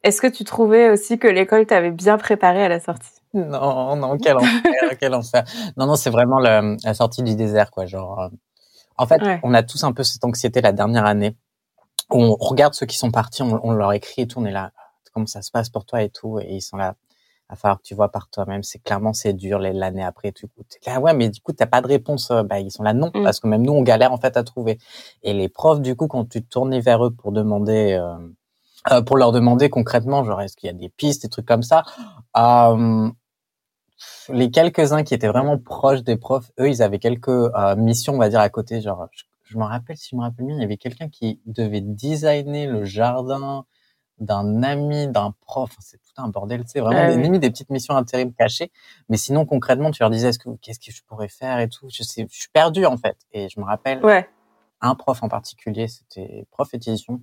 [0.04, 3.20] Est-ce que tu trouvais aussi que l'école t'avait bien préparé à la sortie?
[3.34, 5.44] Non, non, quel enfer, quel enfer.
[5.78, 7.86] Non, non, c'est vraiment le, la sortie du désert, quoi.
[7.86, 8.30] Genre, euh,
[9.00, 11.36] en fait, on a tous un peu cette anxiété la dernière année.
[12.10, 14.72] On regarde ceux qui sont partis, on, on leur écrit et tout, on est là,
[15.14, 16.96] comment ça se passe pour toi et tout, et ils sont là.
[17.52, 18.62] À falloir que tu vois par toi-même.
[18.62, 20.32] C'est clairement c'est dur l'année après.
[20.32, 20.46] Tu
[20.86, 22.30] là, ouais, mais du coup t'as pas de réponse.
[22.30, 23.24] Euh, bah ils sont là non, mm.
[23.24, 24.78] parce que même nous on galère en fait à trouver.
[25.24, 28.14] Et les profs du coup quand tu te tournais vers eux pour demander euh,
[28.92, 31.64] euh, pour leur demander concrètement, genre est-ce qu'il y a des pistes, des trucs comme
[31.64, 31.84] ça.
[32.38, 33.10] Euh,
[34.30, 38.18] les quelques-uns qui étaient vraiment proches des profs, eux, ils avaient quelques euh, missions, on
[38.18, 38.82] va dire, à côté.
[38.82, 39.08] Genre,
[39.44, 42.68] je, me rappelle, si je me rappelle bien, il y avait quelqu'un qui devait designer
[42.68, 43.66] le jardin
[44.20, 45.72] d'un ami, d'un prof.
[45.80, 48.72] C'est tout un bordel, c'est vraiment ah des, des petites missions intérim cachées.
[49.08, 51.88] Mais sinon, concrètement, tu leur disais, est-ce que qu'est-ce que je pourrais faire et tout?
[51.90, 53.18] Je sais, je suis perdu en fait.
[53.32, 54.30] Et je me rappelle ouais.
[54.82, 57.22] un prof en particulier, c'était prof édition,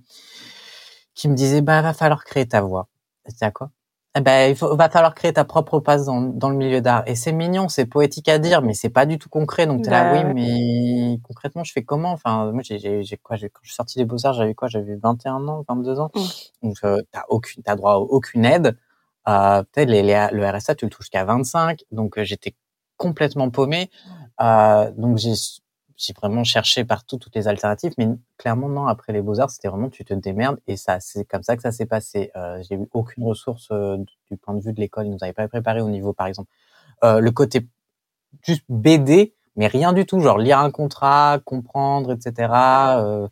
[1.13, 2.87] qui me disait, bah, va falloir créer ta voix.
[3.27, 3.71] C'était à quoi?
[4.15, 7.03] Eh ben, il va falloir créer ta propre passe dans, dans le milieu d'art.
[7.05, 9.67] Et c'est mignon, c'est poétique à dire, mais c'est pas du tout concret.
[9.67, 12.11] Donc t'es là, oui, bah mais concrètement, je fais comment?
[12.11, 13.37] Enfin, moi, j'ai, j'ai, quoi?
[13.37, 14.67] Quand je suis sorti des beaux arts, j'avais quoi?
[14.67, 16.09] J'avais 21 ans, 22 ans.
[16.15, 16.21] Mmh.
[16.63, 18.77] Donc euh, t'as aucune, t'as droit à aucune aide.
[19.27, 21.83] Euh, peut-être les, le RSA, tu le touches qu'à 25.
[21.91, 22.55] Donc euh, j'étais
[22.97, 23.89] complètement paumé.
[24.41, 25.33] Euh, donc j'ai
[25.97, 28.07] j'ai vraiment cherché partout toutes les alternatives, mais
[28.37, 28.87] clairement non.
[28.87, 31.63] Après les beaux arts, c'était vraiment tu te démerdes et ça, c'est comme ça que
[31.63, 32.31] ça s'est passé.
[32.35, 33.97] Euh, j'ai eu aucune ressource euh,
[34.31, 35.07] du point de vue de l'école.
[35.07, 36.49] Ils nous avaient pas préparé au niveau, par exemple,
[37.03, 37.67] euh, le côté
[38.43, 42.51] juste BD, mais rien du tout, genre lire un contrat, comprendre, etc.
[42.99, 43.27] Euh,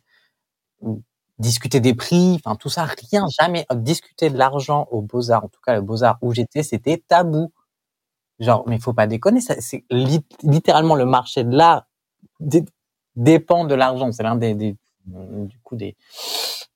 [1.38, 3.66] discuter des prix, enfin tout ça, rien, jamais.
[3.74, 7.02] Discuter de l'argent aux beaux arts, en tout cas le beaux arts où j'étais, c'était
[7.08, 7.52] tabou.
[8.40, 9.84] Genre, mais faut pas déconner, c'est
[10.42, 11.85] littéralement le marché de l'art
[13.16, 14.12] dépend de l'argent.
[14.12, 15.96] C'est l'un des, des, du coup des,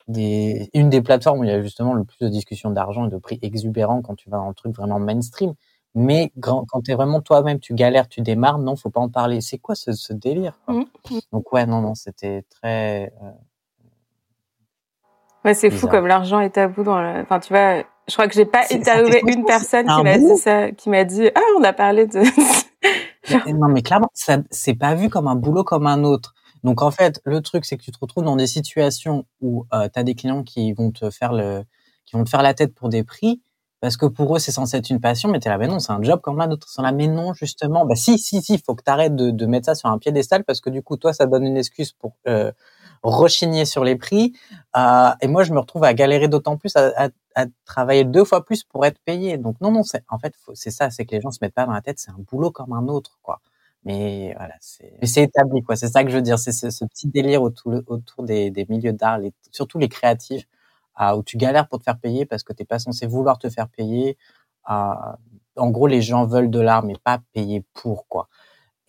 [0.08, 3.10] des, une des plateformes où il y a justement le plus de discussions d'argent et
[3.10, 5.54] de prix exubérants quand tu vas dans le truc vraiment mainstream.
[5.94, 9.08] Mais quand, quand tu es vraiment toi-même, tu galères, tu démarres, non, faut pas en
[9.08, 9.40] parler.
[9.40, 11.18] C'est quoi ce, ce délire quoi mmh, mmh.
[11.32, 13.12] Donc ouais, non, non, c'était très.
[13.22, 13.30] Euh,
[15.44, 17.00] ouais, c'est fou comme l'argent est tabou dans.
[17.00, 17.20] Le...
[17.22, 20.70] Enfin, tu vois, je crois que j'ai pas interviewé une personne qui m'a dit ça,
[20.70, 22.22] qui m'a dit ah on a parlé de.
[23.46, 26.34] non mais clairement, ça c'est pas vu comme un boulot comme un autre.
[26.64, 29.88] Donc en fait, le truc c'est que tu te retrouves dans des situations où euh,
[29.92, 31.64] tu as des clients qui vont te faire le,
[32.06, 33.40] qui vont te faire la tête pour des prix
[33.80, 35.92] parce que pour eux c'est censé être une passion, mais t'es là mais non c'est
[35.92, 36.68] un job comme un autre.
[36.68, 39.66] Sont là mais non justement, bah si si si, faut que t'arrêtes de, de mettre
[39.66, 42.52] ça sur un piédestal parce que du coup toi ça donne une excuse pour euh,
[43.02, 44.34] rechigner sur les prix.
[44.76, 48.24] Euh, et moi, je me retrouve à galérer d'autant plus, à, à, à, travailler deux
[48.24, 49.38] fois plus pour être payé.
[49.38, 51.66] Donc non, non, c'est en fait, c'est ça, c'est que les gens se mettent pas
[51.66, 53.40] dans la tête, c'est un boulot comme un autre, quoi.
[53.84, 55.74] Mais voilà, c'est, établi, quoi.
[55.76, 56.38] C'est ça que je veux dire.
[56.38, 59.18] C'est ce, ce, petit délire autour, autour des, des milieux d'art,
[59.52, 60.46] surtout les créatifs,
[61.00, 63.48] euh, où tu galères pour te faire payer parce que t'es pas censé vouloir te
[63.48, 64.18] faire payer.
[64.70, 64.94] Euh,
[65.56, 68.28] en gros, les gens veulent de l'art, mais pas payer pour, quoi.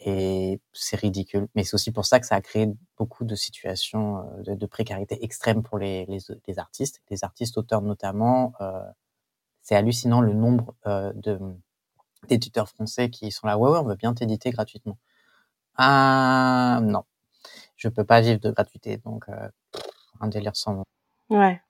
[0.04, 1.48] Et c'est ridicule.
[1.56, 5.24] Mais c'est aussi pour ça que ça a créé beaucoup de situations euh, de, précarité
[5.24, 6.08] extrême pour les,
[6.58, 8.54] artistes, les artistes auteurs notamment.
[8.62, 8.82] Euh,
[9.62, 11.14] c'est hallucinant le nombre euh,
[12.28, 13.60] d'éditeurs français qui sont là.
[13.60, 14.98] Ouais, ouais, on veut bien t'éditer gratuitement.
[15.78, 17.04] Ah non,
[17.78, 19.26] je peux pas vivre de gratuité, donc
[20.20, 20.84] un délire sans nom.
[21.30, 21.62] Ouais.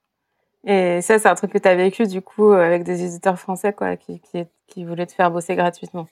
[0.64, 3.72] Et ça, c'est un truc que tu as vécu du coup avec des éditeurs français
[3.72, 6.08] quoi, qui voulaient te faire bosser gratuitement.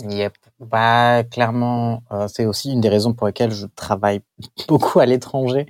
[0.00, 0.34] Yep.
[0.58, 4.22] Bah, clairement, euh, c'est aussi une des raisons pour lesquelles je travaille
[4.68, 5.66] beaucoup à l'étranger.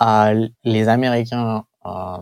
[0.00, 2.18] Euh, les Américains, euh,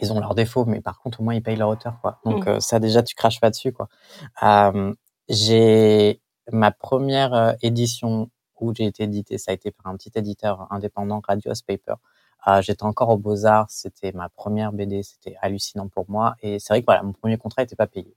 [0.00, 2.20] ils ont leurs défauts, mais par contre, au moins, ils payent leur hauteur, quoi.
[2.24, 2.48] Donc, mmh.
[2.48, 3.88] euh, ça, déjà, tu craches pas dessus, quoi.
[4.42, 4.94] Euh,
[5.28, 6.20] j'ai
[6.50, 10.68] ma première euh, édition où j'ai été édité, ça a été par un petit éditeur
[10.70, 11.94] indépendant, Radios Paper.
[12.60, 16.34] J'étais encore au Beaux-Arts, c'était ma première BD, c'était hallucinant pour moi.
[16.42, 18.16] Et c'est vrai que voilà, mon premier contrat n'était pas payé.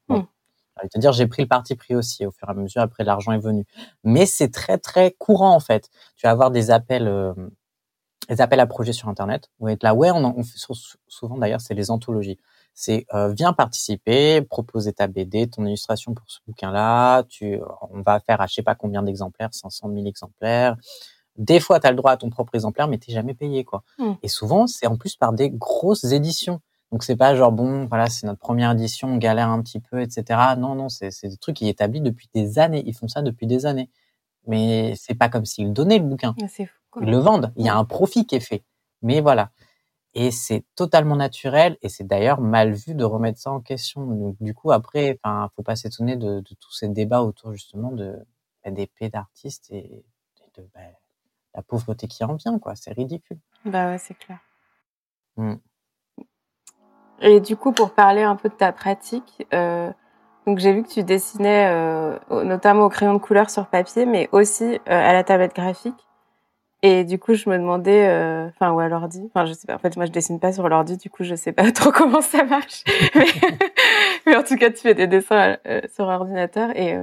[0.78, 2.82] Bon, mmh te dire, j'ai pris le parti pris aussi au fur et à mesure.
[2.82, 3.66] Après, l'argent est venu.
[4.04, 5.90] Mais c'est très, très courant, en fait.
[6.18, 7.34] Tu vas avoir des appels, euh,
[8.30, 9.50] des appels à projets sur Internet.
[9.60, 10.60] Vous être là, ouais, on, on fait
[11.08, 12.40] souvent, d'ailleurs, c'est les anthologies.
[12.74, 17.24] C'est, euh, viens participer, proposer ta BD, ton illustration pour ce bouquin-là.
[17.30, 17.60] Tu,
[17.92, 20.76] on va faire à je sais pas combien d'exemplaires, 500 000 exemplaires.
[21.38, 23.84] Des fois, tu as le droit à ton propre exemplaire, mais t'es jamais payé, quoi.
[24.00, 24.14] Mmh.
[24.24, 26.62] Et souvent, c'est en plus par des grosses éditions.
[26.92, 30.02] Donc c'est pas genre bon, voilà, c'est notre première édition, on galère un petit peu,
[30.02, 30.24] etc.
[30.58, 32.84] Non, non, c'est des trucs qui est établis depuis des années.
[32.86, 33.90] Ils font ça depuis des années.
[34.48, 36.36] Mais c'est pas comme s'ils donnaient le bouquin.
[36.42, 36.46] Ah,
[37.02, 37.52] Ils le vendent.
[37.56, 38.64] Il y a un profit qui est fait.
[39.02, 39.52] Mais voilà.
[40.14, 44.06] Et c'est totalement naturel et c'est d'ailleurs mal vu de remettre ça en question.
[44.06, 47.92] Donc, du coup, après, enfin, faut pas s'étonner de, de, tous ces débats autour justement
[47.92, 48.16] de
[48.64, 50.06] bah, des paix d'artistes et,
[50.56, 50.80] de bah,
[51.54, 52.76] la pauvreté qui en vient, quoi.
[52.78, 53.40] C'est ridicule.
[53.66, 54.40] Bah ouais, c'est clair.
[55.36, 55.56] Mmh.
[57.22, 59.90] Et du coup, pour parler un peu de ta pratique, euh,
[60.58, 64.64] j'ai vu que tu dessinais euh, notamment au crayon de couleur sur papier, mais aussi
[64.64, 65.96] euh, à la tablette graphique.
[66.84, 68.06] Et du coup, je me demandais,
[68.50, 69.24] enfin, ou à l'ordi.
[69.34, 69.76] Enfin, je sais pas.
[69.76, 72.22] En fait, moi, je dessine pas sur l'ordi, du coup, je sais pas trop comment
[72.22, 72.84] ça marche.
[74.28, 75.58] mais, en tout cas, tu fais des dessins
[75.96, 76.78] sur ordinateur.
[76.78, 77.00] Et,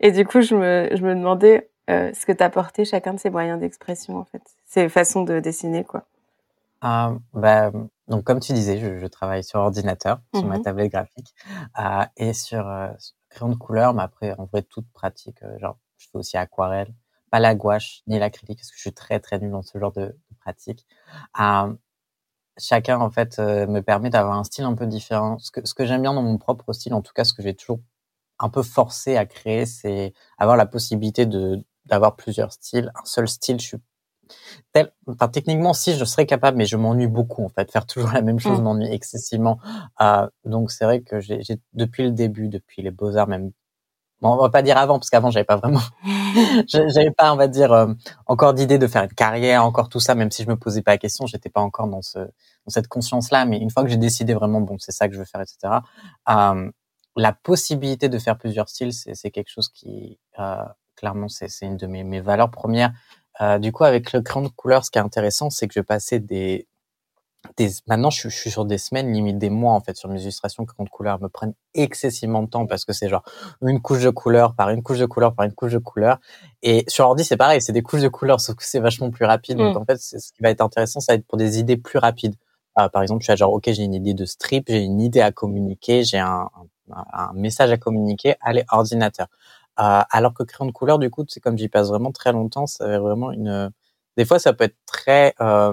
[0.00, 3.60] et du coup, je me, je me demandais ce que t'apportait chacun de ces moyens
[3.60, 4.42] d'expression, en fait.
[4.64, 6.04] Ces façons de dessiner, quoi.
[6.80, 7.70] Ah, bah,
[8.08, 11.34] donc, comme tu disais, je, je travaille sur ordinateur, sur ma mmh tablette graphique,
[11.78, 12.88] euh, et sur, euh,
[13.28, 15.42] crayon de couleur, mais après, en vrai, toute pratique.
[15.42, 16.94] Euh, genre, je fais aussi aquarelle,
[17.30, 19.92] pas la gouache ni l'acrylique, parce que je suis très, très nul dans ce genre
[19.92, 20.86] de, de pratique.
[21.40, 21.72] Euh,
[22.58, 25.38] chacun, en fait, euh, me permet d'avoir un style un peu différent.
[25.38, 27.42] Ce que, ce que j'aime bien dans mon propre style, en tout cas, ce que
[27.42, 27.80] j'ai toujours
[28.40, 32.92] un peu forcé à créer, c'est avoir la possibilité de d'avoir plusieurs styles.
[32.96, 33.78] Un seul style, je suis
[34.72, 37.70] Tel, enfin, techniquement, si je serais capable, mais je m'ennuie beaucoup en fait.
[37.70, 38.64] Faire toujours la même chose mmh.
[38.64, 39.58] m'ennuie excessivement.
[40.00, 43.52] Euh, donc c'est vrai que j'ai depuis le début, depuis les beaux arts même.
[44.20, 45.80] Bon, on va pas dire avant parce qu'avant j'avais pas vraiment,
[46.66, 47.86] j'avais pas, on va dire, euh,
[48.26, 50.16] encore d'idée de faire une carrière, encore tout ça.
[50.16, 52.88] Même si je me posais pas la question, j'étais pas encore dans ce, dans cette
[52.88, 53.44] conscience-là.
[53.44, 55.74] Mais une fois que j'ai décidé vraiment, bon, c'est ça que je veux faire, etc.
[56.30, 56.70] Euh,
[57.16, 60.64] la possibilité de faire plusieurs styles, c'est quelque chose qui euh,
[60.98, 62.92] clairement, c'est une de mes, mes valeurs premières.
[63.40, 65.80] Euh, du coup, avec le crayon de couleur, ce qui est intéressant, c'est que je
[65.80, 66.66] passais des,
[67.56, 70.64] des maintenant, je, suis sur des semaines, limite des mois en fait, sur mes illustrations
[70.64, 73.22] crayon de couleur me prennent excessivement de temps parce que c'est genre
[73.62, 76.18] une couche de couleur par une couche de couleur par une couche de couleur.
[76.62, 79.24] Et sur ordi, c'est pareil, c'est des couches de couleur, sauf que c'est vachement plus
[79.24, 79.58] rapide.
[79.58, 79.78] Donc mm.
[79.78, 82.34] en fait, ce qui va être intéressant, ça va être pour des idées plus rapides.
[82.78, 85.00] Euh, par exemple, je suis à genre, ok, j'ai une idée de strip, j'ai une
[85.00, 86.48] idée à communiquer, j'ai un,
[86.90, 89.26] un, message à communiquer, allez, ordinateur.
[89.78, 92.98] Alors que crayon de couleur, du coup, c'est comme j'y passe vraiment très longtemps, c'est
[92.98, 93.70] vraiment une.
[94.16, 95.72] Des fois, ça peut être très, euh,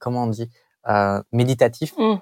[0.00, 0.50] comment on dit,
[0.88, 1.94] euh, méditatif.
[1.96, 2.16] Mm.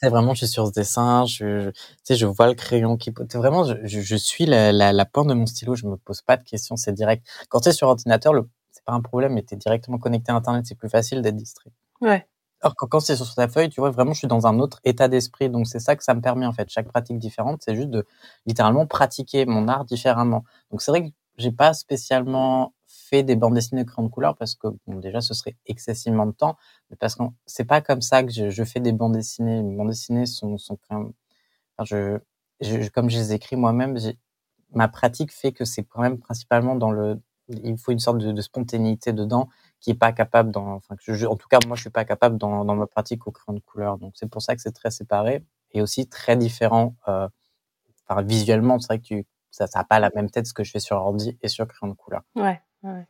[0.00, 3.12] C'est vraiment, je suis sur ce dessin, je, tu sais, je vois le crayon qui,
[3.34, 6.36] vraiment, je, je, suis la, la, la, pointe de mon stylo, je me pose pas
[6.36, 7.26] de questions, c'est direct.
[7.48, 10.30] Quand tu es sur ordinateur, le, c'est pas un problème, mais tu es directement connecté
[10.30, 11.70] à Internet, c'est plus facile d'être distrait.
[12.02, 12.26] Ouais.
[12.62, 14.80] Alors quand, quand c'est sur ta feuille, tu vois, vraiment, je suis dans un autre
[14.84, 15.50] état d'esprit.
[15.50, 16.68] Donc c'est ça que ça me permet en fait.
[16.70, 18.06] Chaque pratique différente, c'est juste de
[18.46, 20.44] littéralement pratiquer mon art différemment.
[20.70, 24.36] Donc c'est vrai que j'ai pas spécialement fait des bandes dessinées de crayon de couleur
[24.36, 26.56] parce que bon, déjà ce serait excessivement de temps,
[26.90, 29.62] mais parce que c'est pas comme ça que je, fais des bandes dessinées.
[29.62, 31.12] Les bandes dessinées sont, sont quand même,
[31.76, 32.18] enfin, je,
[32.60, 33.96] je, comme je les écris moi-même,
[34.72, 38.42] ma pratique fait que c'est quand même principalement dans le, il faut une sorte de
[38.42, 39.48] spontanéité dedans
[39.80, 42.38] qui est pas capable dans, enfin, je, en tout cas, moi, je suis pas capable
[42.38, 43.98] dans, dans ma pratique au crayon de couleur.
[43.98, 47.28] Donc, c'est pour ça que c'est très séparé et aussi très différent, euh,
[48.08, 48.78] enfin, visuellement.
[48.78, 50.80] C'est vrai que tu, ça, ça a pas la même tête ce que je fais
[50.80, 52.22] sur ordi et sur crayon de couleur.
[52.34, 53.06] Ouais, ouais.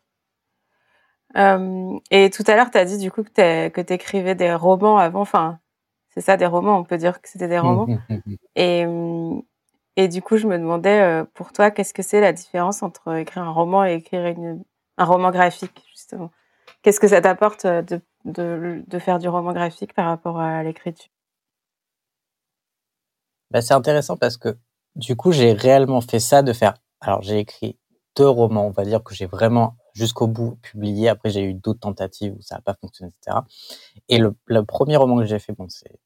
[1.37, 4.99] Euh, et tout à l'heure, tu as dit du coup que tu écrivais des romans
[4.99, 5.21] avant.
[5.21, 5.59] Enfin,
[6.11, 6.79] c'est ça, des romans.
[6.79, 7.87] On peut dire que c'était des romans.
[8.55, 8.87] et,
[9.97, 13.17] et du coup, je me demandais, euh, pour toi, qu'est-ce que c'est la différence entre
[13.17, 14.63] écrire un roman et écrire une,
[14.99, 16.31] un roman graphique, justement?
[16.87, 20.63] Qu'est-ce que ça t'apporte euh, de, de, de, faire du roman graphique par rapport à
[20.63, 21.11] l'écriture?
[23.51, 24.57] Bah, C'est intéressant parce que
[24.95, 26.75] du coup, j'ai réellement fait ça de faire.
[27.01, 27.77] Alors, j'ai écrit
[28.15, 31.09] deux romans, on va dire que j'ai vraiment jusqu'au bout publié.
[31.09, 33.39] Après, j'ai eu d'autres tentatives où ça n'a pas fonctionné, etc.
[34.09, 35.99] Et le, le premier roman que j'ai fait, bon, c'est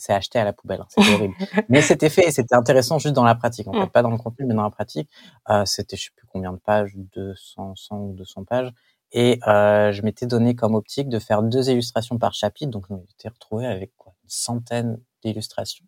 [0.00, 1.34] c'est acheté à la poubelle, hein, c'était horrible.
[1.68, 3.90] mais c'était fait et c'était intéressant juste dans la pratique, en fait, mm.
[3.90, 5.10] pas dans le contenu, mais dans la pratique.
[5.50, 8.72] Euh, c'était, je sais plus combien de pages, 200, 100 ou 200 pages.
[9.12, 12.94] Et euh, je m'étais donné comme optique de faire deux illustrations par chapitre, donc je
[12.94, 15.84] m'étais retrouvé avec quoi, une centaine d'illustrations.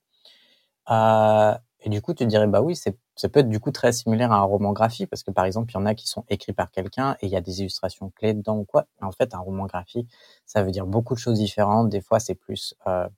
[0.90, 1.54] Euh,
[1.84, 3.92] et du coup, tu te dirais, bah oui, c'est, ça peut être du coup très
[3.92, 6.24] similaire à un roman graphique, parce que par exemple, il y en a qui sont
[6.28, 8.86] écrits par quelqu'un et il y a des illustrations clés dedans ou quoi.
[9.00, 10.08] en fait, un roman graphique,
[10.46, 11.88] ça veut dire beaucoup de choses différentes.
[11.88, 13.08] Des fois, c'est plus euh,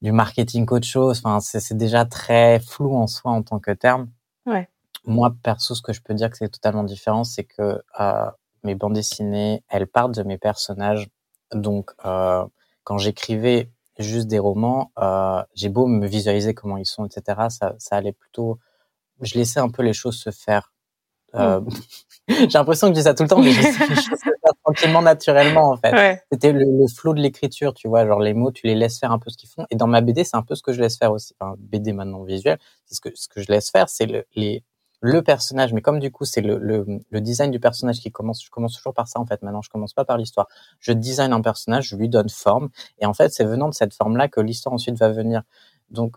[0.00, 1.18] du marketing qu'autre chose.
[1.18, 4.10] Enfin, c'est, c'est déjà très flou en soi en tant que terme.
[4.46, 4.68] Ouais.
[5.04, 8.30] Moi, perso, ce que je peux dire que c'est totalement différent, c'est que euh,
[8.64, 11.08] mes bandes dessinées, elles partent de mes personnages.
[11.52, 12.44] Donc, euh,
[12.84, 17.46] quand j'écrivais juste des romans, euh, j'ai beau me visualiser comment ils sont, etc.
[17.50, 18.58] Ça, ça allait plutôt.
[19.20, 20.72] Je laissais un peu les choses se faire.
[21.34, 21.70] Euh, mm.
[22.28, 24.24] j'ai l'impression que je dis ça tout le temps, mais je laissais les choses se
[24.24, 26.22] faire tranquillement, naturellement, en fait.
[26.30, 29.12] C'était le, le flot de l'écriture, tu vois, genre les mots, tu les laisses faire
[29.12, 29.66] un peu ce qu'ils font.
[29.70, 31.34] Et dans ma BD, c'est un peu ce que je laisse faire aussi.
[31.38, 34.62] Enfin, BD maintenant visuel, c'est ce que ce que je laisse faire, c'est le, les
[35.02, 38.42] le personnage, mais comme du coup c'est le, le, le, design du personnage qui commence,
[38.42, 39.42] je commence toujours par ça en fait.
[39.42, 40.46] Maintenant, je commence pas par l'histoire.
[40.78, 43.94] Je design un personnage, je lui donne forme, et en fait, c'est venant de cette
[43.94, 45.42] forme-là que l'histoire ensuite va venir.
[45.90, 46.16] Donc,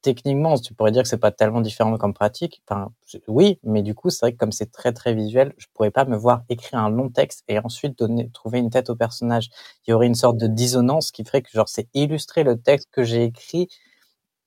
[0.00, 2.62] techniquement, tu pourrais dire que c'est pas tellement différent comme pratique.
[2.66, 2.92] Enfin,
[3.28, 6.06] oui, mais du coup, c'est vrai que comme c'est très très visuel, je pourrais pas
[6.06, 9.50] me voir écrire un long texte et ensuite donner, trouver une tête au personnage.
[9.86, 12.88] Il y aurait une sorte de dissonance qui ferait que genre c'est illustrer le texte
[12.90, 13.68] que j'ai écrit,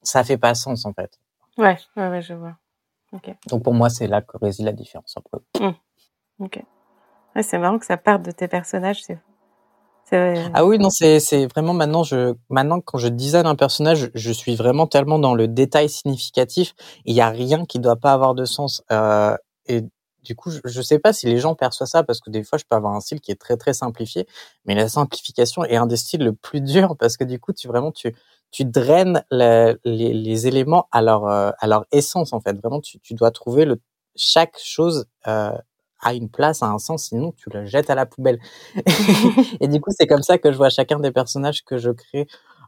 [0.02, 1.20] ça fait pas sens en fait.
[1.58, 2.58] Ouais, ouais, ouais, je vois.
[3.50, 6.44] Donc pour moi, c'est là que réside la différence entre mmh.
[6.44, 6.62] Ok.
[7.42, 9.04] c'est marrant que ça parte de tes personnages.
[9.04, 9.18] C'est
[10.54, 14.32] ah oui, non, c'est c'est vraiment maintenant je maintenant quand je design un personnage, je
[14.32, 16.76] suis vraiment tellement dans le détail significatif.
[17.06, 18.84] Il y a rien qui doit pas avoir de sens.
[18.90, 19.84] Euh, et
[20.24, 22.58] du coup, je, je sais pas si les gens perçoivent ça parce que des fois,
[22.58, 24.28] je peux avoir un style qui est très très simplifié,
[24.66, 27.68] mais la simplification est un des styles le plus dur parce que du coup, tu
[27.68, 28.16] vraiment tu
[28.52, 32.58] tu draines les, les, éléments à leur euh, à leur essence en fait.
[32.58, 33.82] Vraiment, tu, tu dois trouver le
[34.16, 35.58] chaque chose euh,
[36.00, 38.40] a une place, a un sens, sinon tu la jettes à la poubelle.
[39.60, 42.28] et du coup, c'est comme ça que je vois chacun des personnages que je crée.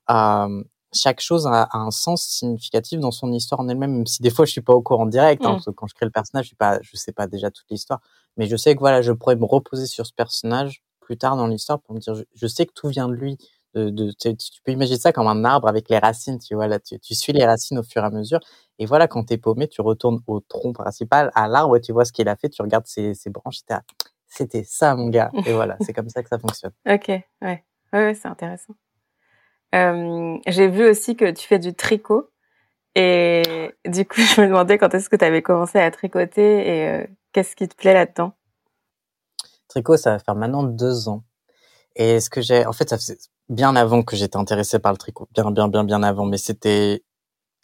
[0.10, 4.32] Euh, chaque chose a, un sens significatif dans son histoire en elle-même, même si des
[4.32, 5.46] fois je suis pas au courant direct.
[5.46, 5.54] Hein, mm.
[5.54, 7.70] parce que quand je crée le personnage, je suis pas, je sais pas déjà toute
[7.70, 8.02] l'histoire,
[8.38, 11.48] mais je sais que voilà, je pourrais me reposer sur ce personnage plus tard dans
[11.48, 13.38] l'histoire pour me dire, je sais que tout vient de lui
[13.76, 17.00] de, tu, peux imaginer ça comme un arbre avec les racines, tu vois, là, tu,
[17.00, 18.40] tu suis les racines au fur et à mesure.
[18.80, 22.06] Et voilà, quand t'es paumé, tu retournes au tronc principal, à l'arbre, et tu vois
[22.06, 23.60] ce qu'il a fait, tu regardes ses, ses branches,
[24.28, 25.32] c'était ça, mon gars.
[25.46, 26.72] Et voilà, c'est comme ça que ça fonctionne.
[26.88, 27.10] Ok,
[27.42, 28.76] ouais, ouais, c'est intéressant.
[29.76, 32.30] Euh, J'ai vu aussi que tu fais du tricot.
[32.96, 36.90] Et du coup, je me demandais quand est-ce que tu avais commencé à tricoter et
[36.90, 38.34] euh, Qu'est-ce qui te plaît là-dedans?
[39.68, 41.24] Tricot, ça va faire maintenant deux ans.
[41.96, 43.18] Et ce que j'ai, en fait, ça faisait
[43.50, 46.26] bien avant que j'étais intéressé par le tricot, bien, bien, bien, bien avant.
[46.26, 47.04] Mais c'était,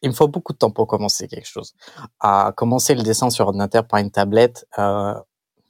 [0.02, 1.74] il me faut beaucoup de temps pour commencer quelque chose.
[2.20, 5.16] À commencer le dessin sur ordinateur par une tablette, euh,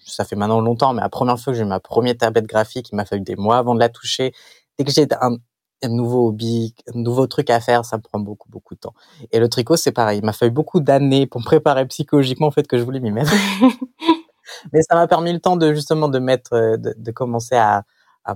[0.05, 2.89] ça fait maintenant longtemps, mais la première fois que j'ai eu ma première tablette graphique,
[2.91, 4.33] il m'a fallu des mois avant de la toucher.
[4.77, 5.37] Dès que j'ai un,
[5.83, 8.93] un nouveau hobby, un nouveau truc à faire, ça me prend beaucoup, beaucoup de temps.
[9.31, 10.19] Et le tricot, c'est pareil.
[10.19, 13.11] Il m'a fallu beaucoup d'années pour me préparer psychologiquement, en fait, que je voulais m'y
[13.11, 13.31] mettre.
[14.73, 17.83] Mais ça m'a permis le temps de, justement, de mettre, euh, de, de commencer à,
[18.25, 18.35] à,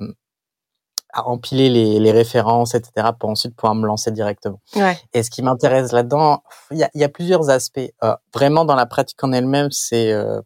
[1.14, 4.62] à empiler les, les, références, etc., pour ensuite pouvoir me lancer directement.
[4.76, 4.98] Ouais.
[5.14, 7.80] Et ce qui m'intéresse là-dedans, il y a, y a, plusieurs aspects.
[8.04, 10.42] Euh, vraiment, dans la pratique en elle-même, c'est euh,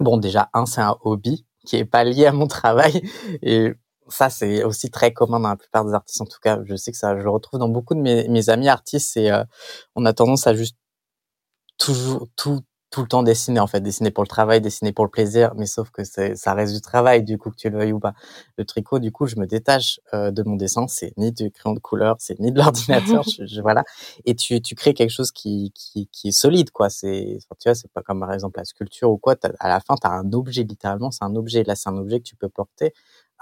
[0.00, 3.02] bon déjà un, c'est un hobby qui est pas lié à mon travail
[3.42, 3.72] et
[4.08, 6.20] ça c'est aussi très commun dans la plupart des artistes.
[6.20, 8.50] En tout cas, je sais que ça, je le retrouve dans beaucoup de mes, mes
[8.50, 9.12] amis artistes.
[9.12, 9.44] C'est euh,
[9.94, 10.76] on a tendance à juste
[11.78, 12.60] toujours tout
[12.94, 15.66] tout le temps dessiner en fait, dessiner pour le travail, dessiner pour le plaisir, mais
[15.66, 18.14] sauf que c'est ça reste du travail du coup que tu le veuilles ou pas.
[18.56, 21.74] Le tricot du coup, je me détache euh, de mon dessin, c'est ni du crayon
[21.74, 23.82] de couleur, c'est ni de l'ordinateur, je, je, voilà.
[24.26, 27.74] Et tu tu crées quelque chose qui qui, qui est solide quoi, c'est tu vois,
[27.74, 30.32] c'est pas comme par exemple la sculpture ou quoi, à la fin tu as un
[30.32, 32.94] objet littéralement, c'est un objet là, c'est un objet que tu peux porter.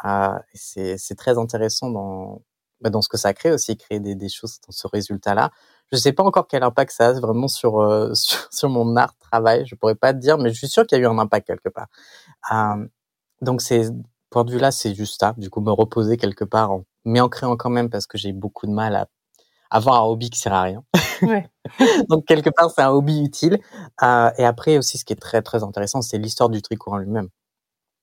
[0.07, 2.43] Euh, c'est c'est très intéressant dans
[2.83, 5.51] bah, dans ce que ça crée aussi, créer des, des choses dans ce résultat-là.
[5.93, 9.15] Je sais pas encore quel impact ça a vraiment sur, euh, sur, sur mon art
[9.19, 11.19] travail, je pourrais pas te dire, mais je suis sûr qu'il y a eu un
[11.19, 11.89] impact quelque part.
[12.53, 12.87] Euh,
[13.43, 13.91] donc c'est
[14.31, 15.35] point de vue là, c'est juste ça.
[15.39, 18.33] Du coup, me reposer quelque part, en, mais en créant quand même parce que j'ai
[18.33, 19.09] beaucoup de mal à
[19.71, 20.85] avoir un hobby qui sert à rien.
[21.23, 21.49] Ouais.
[22.11, 23.59] donc quelque part, c'est un hobby utile.
[24.03, 26.99] Euh, et après aussi, ce qui est très très intéressant, c'est l'histoire du tricot en
[26.99, 27.29] lui-même.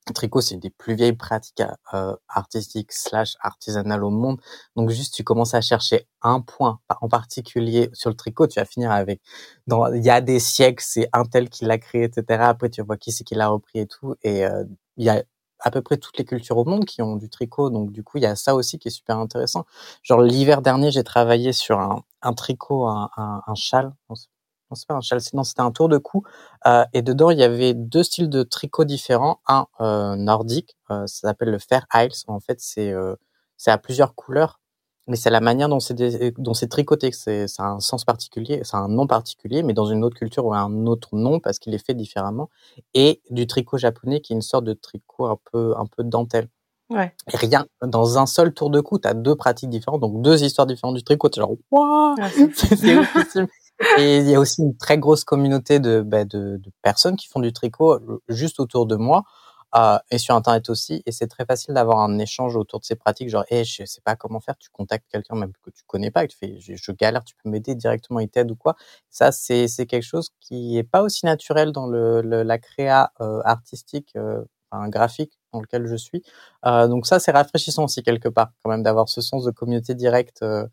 [0.10, 1.62] Le tricot, c'est une des plus vieilles pratiques
[1.94, 4.42] euh, artistiques slash artisanales au monde.
[4.76, 8.66] Donc juste, tu commences à chercher un point en particulier sur le tricot, tu vas
[8.66, 9.22] finir avec.
[9.68, 12.44] Dans, il y a des siècles, c'est un tel qui l'a créé, etc.
[12.44, 14.16] Après, tu vois qui c'est qui l'a repris et tout.
[14.24, 14.64] Et euh,
[14.98, 15.24] il y a
[15.60, 17.70] à peu près toutes les cultures au monde qui ont du tricot.
[17.70, 19.66] Donc du coup, il y a ça aussi qui est super intéressant.
[20.04, 23.94] Genre l'hiver dernier, j'ai travaillé sur un, un tricot, un, un, un châle
[24.70, 26.24] non c'est pas un châle, non c'était un tour de cou.
[26.68, 31.08] Euh, et dedans il y avait deux styles de tricot différents, un euh, nordique, euh,
[31.08, 32.24] ça s'appelle le Fair Isles.
[32.28, 33.16] En fait c'est euh,
[33.58, 34.60] c'est à plusieurs couleurs,
[35.08, 35.96] mais c'est la manière dont c'est
[36.40, 37.12] dont c'est tricoté.
[37.12, 40.46] C'est ça a un sens particulier, c'est un nom particulier, mais dans une autre culture
[40.46, 42.50] ou un autre nom parce qu'il est fait différemment.
[42.94, 46.50] Et du tricot japonais qui est une sorte de tricot un peu un peu dentelle.
[46.90, 47.14] Ouais.
[47.32, 50.44] Et rien, dans un seul tour de cou, tu as deux pratiques différentes, donc deux
[50.44, 51.30] histoires différentes du tricot.
[51.36, 52.16] Genre, waouh,
[52.56, 53.48] c'est oufissime.
[53.98, 57.28] Et il y a aussi une très grosse communauté de, bah, de, de, personnes qui
[57.28, 59.24] font du tricot euh, juste autour de moi
[59.76, 61.02] euh, et sur Internet aussi.
[61.06, 63.30] Et c'est très facile d'avoir un échange autour de ces pratiques.
[63.30, 64.58] Genre, hey, je sais pas comment faire.
[64.58, 67.50] Tu contactes quelqu'un même que tu connais pas, et tu fais, je, galère, tu peux
[67.50, 68.76] m'aider directement, il t'aide ou quoi.
[69.10, 73.12] Ça, c'est c'est quelque chose qui est pas aussi naturel dans le, le la créa
[73.22, 76.24] euh, artistique, euh, enfin, graphique dans lequel je suis.
[76.66, 79.96] Euh, donc ça, c'est rafraîchissant aussi quelque part quand même d'avoir ce sens de communauté
[79.96, 80.42] directe.
[80.44, 80.68] Euh,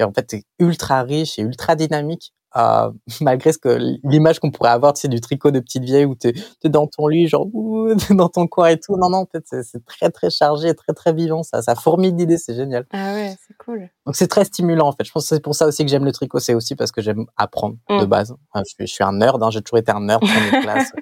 [0.00, 4.70] en fait est ultra riche et ultra dynamique euh, malgré ce que l'image qu'on pourrait
[4.70, 7.94] avoir, c'est du tricot de petite vieille où tu es, dans ton lit, genre ouh,
[8.10, 8.96] dans ton coin et tout.
[8.96, 11.42] Non, non, en fait, c'est très très chargé, très très vivant.
[11.42, 12.86] Ça, ça fourmille d'idées, c'est génial.
[12.92, 13.88] Ah ouais, c'est cool.
[14.06, 15.04] Donc c'est très stimulant en fait.
[15.04, 17.02] Je pense que c'est pour ça aussi que j'aime le tricot, c'est aussi parce que
[17.02, 18.00] j'aime apprendre mm.
[18.00, 18.34] de base.
[18.52, 20.60] Enfin, je, suis, je suis un nerd, hein, j'ai toujours été un nerd dans mes
[20.62, 20.92] classes.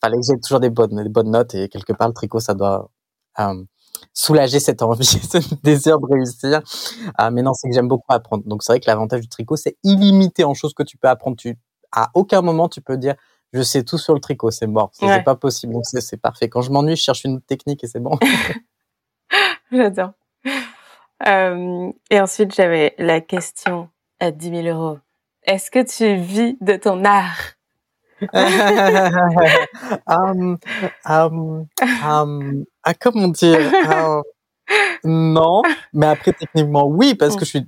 [0.00, 2.54] Fallait que j'ai toujours des bonnes, des bonnes notes et quelque part le tricot, ça
[2.54, 2.90] doit
[3.38, 3.64] euh,
[4.12, 6.62] soulager cette envie, ce désir de réussir.
[7.20, 8.44] Euh, mais non, c'est que j'aime beaucoup apprendre.
[8.46, 11.36] Donc c'est vrai que l'avantage du tricot, c'est illimité en choses que tu peux apprendre.
[11.36, 11.56] Tu,
[11.92, 13.14] à aucun moment, tu peux dire,
[13.52, 14.90] je sais tout sur le tricot, c'est mort.
[14.92, 15.22] C'est ouais.
[15.22, 15.72] pas possible.
[15.72, 16.48] Donc c'est parfait.
[16.48, 18.18] Quand je m'ennuie, je cherche une technique et c'est bon.
[19.72, 20.12] J'adore.
[21.26, 23.88] Euh, et ensuite, j'avais la question
[24.20, 24.98] à 10 000 euros.
[25.44, 27.53] Est-ce que tu vis de ton art?
[30.06, 30.58] um,
[31.04, 31.66] um,
[32.04, 33.70] um, ah, comment dire?
[35.04, 37.66] Non, mais après techniquement oui parce que je suis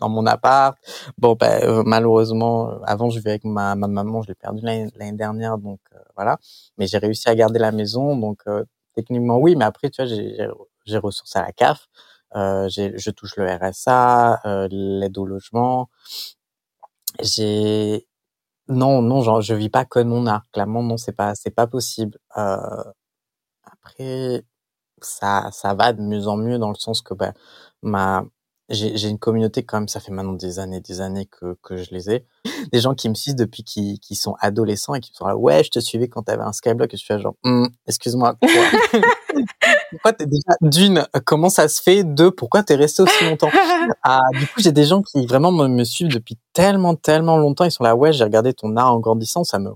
[0.00, 0.76] dans mon appart.
[1.18, 5.12] Bon, ben euh, malheureusement, avant je vivais avec ma, ma maman, je l'ai perdu l'année
[5.12, 6.38] dernière, donc euh, voilà.
[6.78, 8.64] Mais j'ai réussi à garder la maison, donc euh,
[8.94, 9.56] techniquement oui.
[9.56, 10.10] Mais après, tu vois,
[10.86, 11.88] j'ai ressources à la CAF,
[12.34, 15.88] je touche le RSA, l'aide au logement.
[17.20, 18.05] J'ai
[18.68, 20.44] non, non, genre, je vis pas que mon art.
[20.52, 22.18] Clairement, non, c'est pas, c'est pas possible.
[22.36, 22.82] Euh,
[23.64, 24.44] après,
[25.02, 27.32] ça, ça va de mieux en mieux dans le sens que, bah,
[27.82, 28.24] ma,
[28.68, 31.76] j'ai, j'ai une communauté quand même, ça fait maintenant des années, des années que, que
[31.76, 32.26] je les ai.
[32.72, 35.36] Des gens qui me suivent depuis qui, qui sont adolescents et qui me sont là,
[35.36, 38.50] ouais, je te suivais quand t'avais un skyblock et je suis genre, hm, excuse-moi, quoi
[39.90, 41.06] pourquoi t'es déjà d'une?
[41.24, 42.04] Comment ça se fait?
[42.04, 43.50] Deux pourquoi t'es resté aussi longtemps?
[44.02, 47.64] Ah, du coup j'ai des gens qui vraiment me, me, suivent depuis tellement tellement longtemps.
[47.64, 49.70] Ils sont là ouais j'ai regardé ton art en grandissant ça me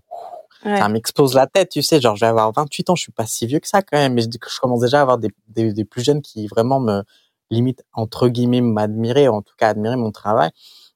[0.62, 3.26] ça m'explose la tête, tu sais, genre je vais avoir 28 ans, je suis pas
[3.26, 5.72] si vieux que ça quand même, mais je, je commence déjà à avoir des, des,
[5.72, 7.02] des plus jeunes qui vraiment me
[7.50, 10.50] limite entre guillemets m'admirer, en tout cas admirer mon travail.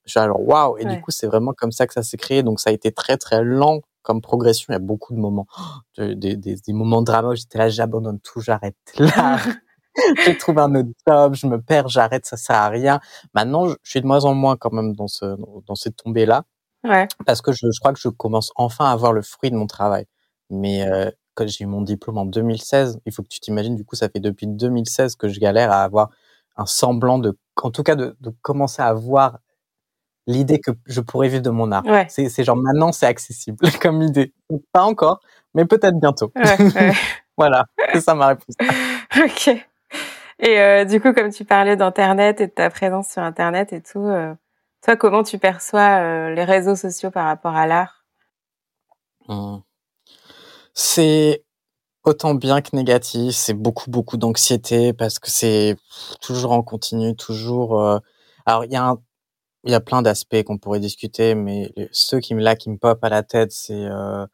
[0.04, 2.42] Je suis alors waouh et du coup c'est vraiment comme ça que ça s'est créé,
[2.42, 4.66] donc ça a été très très lent comme progression.
[4.68, 5.46] Il y a beaucoup de moments,
[5.98, 9.38] des, des, des moments de drama où j'étais là, j'abandonne tout, j'arrête là.
[10.26, 13.00] je trouve un autre job, je me perds, j'arrête, ça sert à rien.
[13.34, 15.36] Maintenant, je suis de moins en moins quand même dans ce
[15.66, 16.44] dans cette tombée là,
[16.84, 17.08] ouais.
[17.26, 19.66] parce que je, je, crois que je commence enfin à voir le fruit de mon
[19.66, 20.06] travail.
[20.50, 23.84] Mais euh, quand j'ai eu mon diplôme en 2016, il faut que tu t'imagines, du
[23.84, 26.10] coup, ça fait depuis 2016 que je galère à avoir
[26.56, 29.38] un semblant de, en tout cas, de, de commencer à voir
[30.26, 31.84] l'idée que je pourrais vivre de mon art.
[31.86, 32.06] Ouais.
[32.08, 34.32] C'est, genre maintenant c'est accessible comme idée.
[34.72, 35.20] Pas encore,
[35.54, 36.32] mais peut-être bientôt.
[36.36, 36.92] Ouais,
[37.36, 38.54] voilà, c'est ça ma réponse.
[39.16, 39.66] ok.
[40.40, 43.80] Et euh, du coup, comme tu parlais d'Internet et de ta présence sur Internet et
[43.80, 44.34] tout, euh,
[44.82, 48.04] toi, comment tu perçois euh, les réseaux sociaux par rapport à l'art?
[49.28, 49.58] Mmh.
[50.74, 51.44] C'est
[52.04, 53.34] autant bien que négatif.
[53.34, 55.76] C'est beaucoup, beaucoup d'anxiété parce que c'est
[56.20, 57.80] toujours en continu, toujours.
[57.80, 57.98] Euh,
[58.46, 58.98] alors, il y a un
[59.64, 62.76] il y a plein d'aspects qu'on pourrait discuter, mais ceux qui me là qui me
[62.76, 64.26] pop à la tête, c'est euh,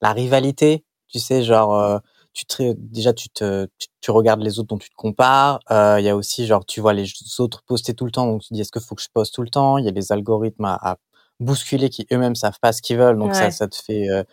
[0.00, 0.84] la rivalité.
[1.08, 1.98] Tu sais, genre euh,
[2.32, 5.60] tu te, déjà tu te tu, tu, regardes les autres dont tu te compares.
[5.70, 7.06] Euh, il y a aussi genre tu vois les
[7.38, 9.42] autres poster tout le temps, donc tu dis est-ce que faut que je poste tout
[9.42, 9.78] le temps?
[9.78, 10.96] Il y a les algorithmes à, à
[11.40, 13.34] bousculer qui eux-mêmes savent pas ce qu'ils veulent, donc Ouais.
[13.34, 14.24] ça ça te fait euh,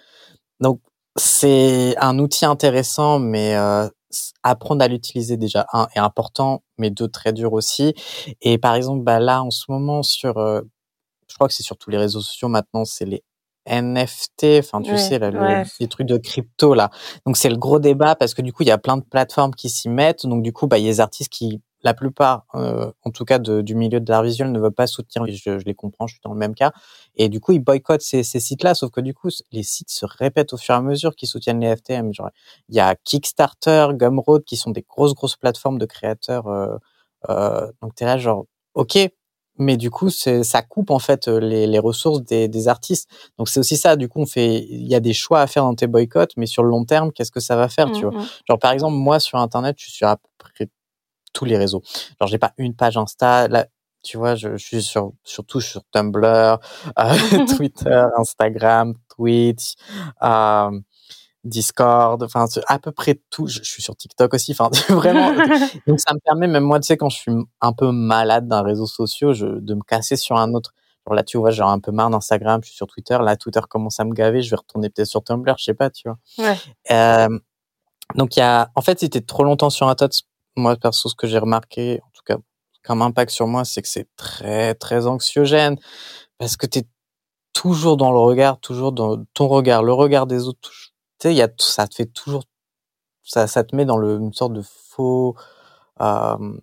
[0.60, 0.82] donc
[1.18, 3.88] c'est un outil intéressant, mais euh,
[4.44, 7.94] apprendre à l'utiliser déjà un est important, mais deux très dur aussi.
[8.42, 10.62] Et par exemple, bah là en ce moment sur, euh,
[11.30, 13.24] je crois que c'est sur tous les réseaux sociaux maintenant, c'est les
[13.68, 15.64] NFT, enfin tu sais là, le- ouais.
[15.80, 16.92] les trucs de crypto là.
[17.26, 19.54] Donc c'est le gros débat parce que du coup il y a plein de plateformes
[19.56, 20.26] qui s'y mettent.
[20.28, 23.24] Donc du coup bah il y a des artistes qui, la plupart, euh, en tout
[23.26, 25.26] cas de- du milieu de l'art visuel, ne veulent pas soutenir.
[25.28, 26.72] Je, je les comprends, je suis dans le même cas.
[27.16, 28.76] Et du coup ils boycottent ces, ces sites-là.
[28.76, 31.62] Sauf que du coup les sites se répètent au fur et à mesure qu'ils soutiennent
[31.62, 32.14] les FTM.
[32.14, 32.30] Genre
[32.70, 36.48] il y a Kickstarter, Gumroad qui sont des grosses grosses plateformes de créateurs.
[36.48, 36.76] Euh,
[37.30, 38.98] euh, donc t'es là genre ok.
[39.58, 43.10] Mais du coup, ça coupe en fait les, les ressources des, des artistes.
[43.38, 43.96] Donc c'est aussi ça.
[43.96, 46.46] Du coup, on fait, il y a des choix à faire dans tes boycotts, mais
[46.46, 48.14] sur le long terme, qu'est-ce que ça va faire, tu vois?
[48.14, 48.26] Mhm.
[48.50, 50.68] Genre par exemple, moi sur Internet, je suis à peu près
[51.36, 51.84] tous les réseaux.
[52.20, 53.48] Genre j'ai pas une page Insta.
[53.48, 53.68] Là,
[54.02, 56.58] tu vois, je, je suis sur surtout sur Tumblr, euh,
[57.58, 59.76] Twitter, Instagram, Twitch.
[60.24, 60.80] Euh,
[61.46, 63.48] Discord, enfin à peu près tout.
[63.48, 65.32] Je, je suis sur TikTok aussi, enfin vraiment.
[65.88, 67.32] Donc ça me permet même moi, tu sais, quand je suis
[67.62, 70.74] un peu malade d'un réseau social, je, de me casser sur un autre.
[71.08, 73.18] Genre là, tu vois, j'ai un peu marre d'Instagram, je suis sur Twitter.
[73.22, 75.92] Là, Twitter commence à me gaver, je vais retourner peut-être sur Tumblr, je sais pas,
[75.92, 76.18] tu vois.
[76.40, 76.58] Ouais.
[76.92, 77.40] Euh,
[78.16, 80.10] donc il y a, en fait, si t'es trop longtemps sur un tot,
[80.56, 82.38] moi perso, ce que j'ai remarqué, en tout cas
[82.84, 85.78] comme impact sur moi, c'est que c'est très très anxiogène
[86.38, 86.88] parce que t'es
[87.54, 90.70] toujours dans le regard, toujours dans ton regard, le regard des autres.
[91.20, 92.44] Tu sais, il y a ça te fait toujours,
[93.24, 95.36] ça ça te met dans le, une sorte de faux.
[96.02, 96.60] Euh,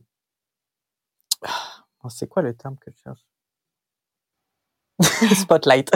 [1.42, 3.31] ah, c'est quoi le terme que je cherche?
[5.34, 5.90] Spotlight.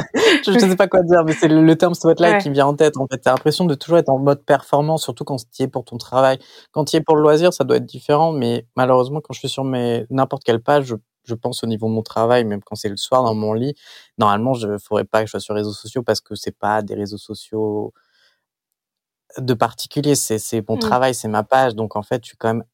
[0.45, 2.39] je ne sais pas quoi dire, mais c'est le, le terme spotlight Ouais.
[2.41, 2.97] qui me vient en tête.
[2.97, 5.85] En fait, t'as l'impression de toujours être en mode performance, surtout quand tu es pour
[5.85, 6.39] ton travail.
[6.73, 9.49] Quand tu es pour le loisir, ça doit être différent, mais malheureusement, quand je suis
[9.49, 10.95] sur mes n'importe quelle page, je,
[11.25, 13.75] je pense au niveau de mon travail, même quand c'est le soir dans mon lit.
[14.19, 16.83] Normalement, je faudrait pas que je sois sur les réseaux sociaux parce que c'est pas
[16.83, 17.93] des réseaux sociaux
[19.39, 20.15] de particulier.
[20.15, 20.81] C'est c'est mon Mm.
[20.81, 21.75] travail, c'est ma page.
[21.75, 22.65] Donc en fait, je suis quand même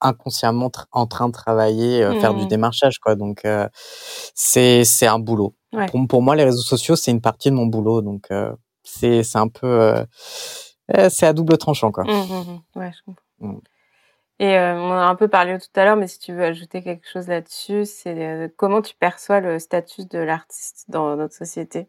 [0.00, 2.48] inconsciemment en train de travailler, euh, faire du Mhm.
[2.48, 3.14] démarchage, quoi.
[3.16, 3.68] Donc euh,
[4.34, 5.54] c'est c'est un boulot.
[5.72, 5.86] Ouais.
[5.86, 8.02] Pour, pour moi, les réseaux sociaux, c'est une partie de mon boulot.
[8.02, 8.52] Donc euh,
[8.84, 10.04] c'est c'est un peu euh,
[11.10, 12.04] c'est à double tranchant, quoi.
[12.04, 12.60] Mhm, mhm.
[12.76, 13.22] Ouais, je comprends.
[13.40, 13.58] Mm.
[14.40, 16.82] Et on en a un peu parlé tout à l'heure, mais si tu veux ajouter
[16.82, 21.88] quelque chose là-dessus, c'est comment tu perçois le statut de l'artiste dans notre société?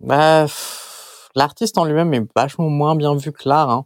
[0.00, 0.46] Bah,
[1.34, 3.70] l'artiste en lui-même est vachement moins bien vu que l'art.
[3.70, 3.84] Hein.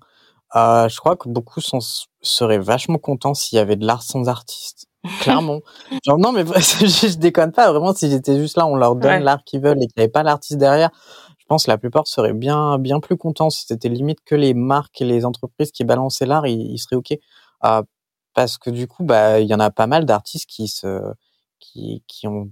[0.55, 1.79] Euh, je crois que beaucoup sont,
[2.21, 4.87] seraient vachement contents s'il y avait de l'art sans artiste.
[5.21, 5.61] Clairement.
[6.05, 7.71] Genre, non, mais je, je déconne pas.
[7.73, 9.21] Vraiment, si j'étais juste là, on leur donne Ouais.
[9.21, 10.91] l'art qu'ils veulent et qu'il n'y avait pas l'artiste derrière,
[11.39, 13.51] je pense que la plupart seraient bien, bien plus contents.
[13.51, 16.97] Si c'était limite que les marques et les entreprises qui balançaient l'art, ils, ils seraient
[16.97, 17.13] OK.
[17.65, 17.83] Euh,
[18.35, 21.01] parce que du coup, bah, il y en a pas mal d'artistes qui se,
[21.61, 22.51] qui, qui ont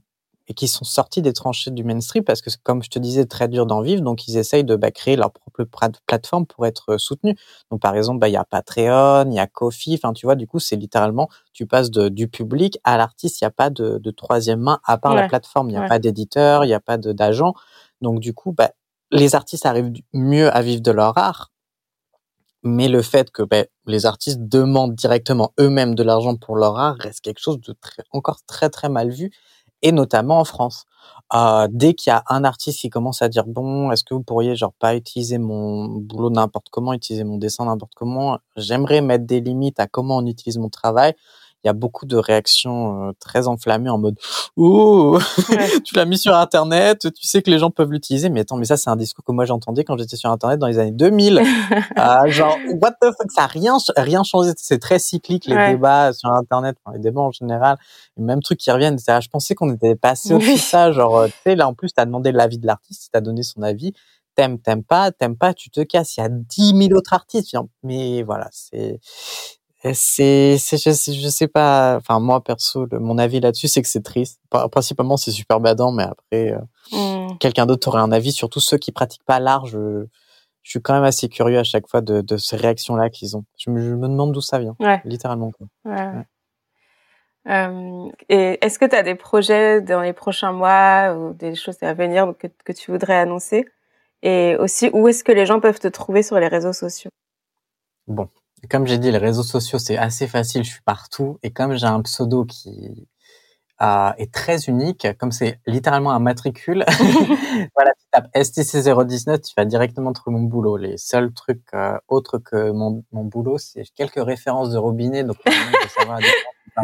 [0.51, 3.47] et qui sont sortis des tranchées du mainstream parce que, comme je te disais, très
[3.47, 4.03] dur d'en vivre.
[4.03, 7.37] Donc, ils essayent de bah, créer leur propre pla- plateforme pour être euh, soutenus.
[7.71, 9.95] Donc, par exemple, bah, il y a Patreon, il y a Kofi.
[9.95, 13.41] Enfin, tu vois, du coup, c'est littéralement, tu passes de, du public à l'artiste.
[13.41, 15.69] Il n'y a pas de, de troisième main à part la plateforme.
[15.69, 15.89] Il n'y a Ouais.
[15.89, 17.55] pas d'éditeur, il n'y a pas d'agent.
[18.01, 18.73] Donc, du coup, bah,
[19.13, 21.53] les artistes arrivent mieux à vivre de leur art.
[22.63, 26.97] Mais le fait que bah, les artistes demandent directement eux-mêmes de l'argent pour leur art
[26.99, 29.31] reste quelque chose de très, encore très très mal vu.
[29.83, 30.87] Et notamment en France.
[31.35, 34.23] Euh, dès qu'il y a un artiste qui commence à dire bon, est-ce que vous
[34.23, 39.27] pourriez genre pas utiliser mon boulot n'importe comment, utiliser mon dessin n'importe comment, j'aimerais mettre
[39.27, 41.15] des limites à comment on utilise mon travail
[41.65, 44.19] il y a beaucoup de réactions euh, très enflammées en mode
[44.57, 45.19] oh!
[45.85, 48.65] Tu l'as mis sur internet tu sais que les gens peuvent l'utiliser mais attends mais
[48.65, 51.39] ça c'est un discours que moi j'entendais quand j'étais sur internet dans les années 2000
[51.39, 54.53] euh, genre what the fuck ça a rien rien changé.
[54.57, 57.77] C'est très cyclique les débats sur internet enfin, les débats en général
[58.17, 61.35] les mêmes trucs qui reviennent je pensais qu'on était passé au ça genre euh, tu
[61.45, 63.93] sais là en plus tu as demandé l'avis de l'artiste tu as donné son avis.
[64.37, 66.17] T'aimes t'aimes pas t'aimes pas tu te casses.
[66.17, 67.57] Il y a dix mille autres artistes.
[67.83, 69.01] Mais voilà c'est
[69.83, 71.97] c'est, c'est, je, je, sais pas.
[71.97, 74.41] Enfin, moi perso, mon avis là-dessus, c'est que c'est triste.
[74.71, 77.39] Principalement, c'est super badant, mais après, euh, mmh.
[77.39, 78.33] quelqu'un d'autre aurait un avis.
[78.33, 80.05] Surtout ceux qui pratiquent pas l'art, je,
[80.63, 83.45] je suis quand même assez curieux à chaque fois de, de ces réactions-là qu'ils ont.
[83.59, 85.01] Je me, je me demande d'où ça vient, ouais.
[85.05, 85.51] littéralement.
[85.51, 85.67] Quoi.
[85.87, 86.25] Ouais.
[87.49, 91.83] Euh, et est-ce que tu as des projets dans les prochains mois ou des choses
[91.83, 93.67] à venir que, que tu voudrais annoncer?
[94.23, 97.11] Et aussi, où est-ce que les gens peuvent te trouver sur les réseaux sociaux?
[98.07, 98.29] Bon,
[98.69, 101.39] comme j'ai dit, les réseaux sociaux, c'est assez facile, je suis partout.
[101.43, 103.09] Et comme j'ai un pseudo qui
[103.83, 106.85] euh, est très unique, comme c'est littéralement un matricule,
[107.75, 110.77] voilà, tu tapes STC019, tu vas directement trouver mon boulot.
[110.77, 115.37] Les seuls trucs euh, autres que mon, mon boulot, c'est quelques références de robinet, donc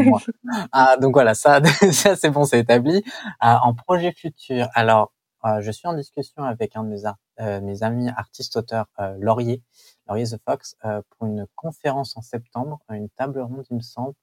[0.05, 0.21] moi.
[0.73, 1.61] Ah, donc voilà, ça,
[1.93, 2.97] ça c'est bon, c'est établi.
[2.97, 5.13] Euh, en projet futur, alors,
[5.45, 7.03] euh, je suis en discussion avec un de mes,
[7.41, 8.87] euh, mes amis artistes-auteurs,
[9.19, 9.63] Laurier,
[10.09, 14.15] Laurier The Fox euh, pour une conférence en septembre, une table ronde, il me semble.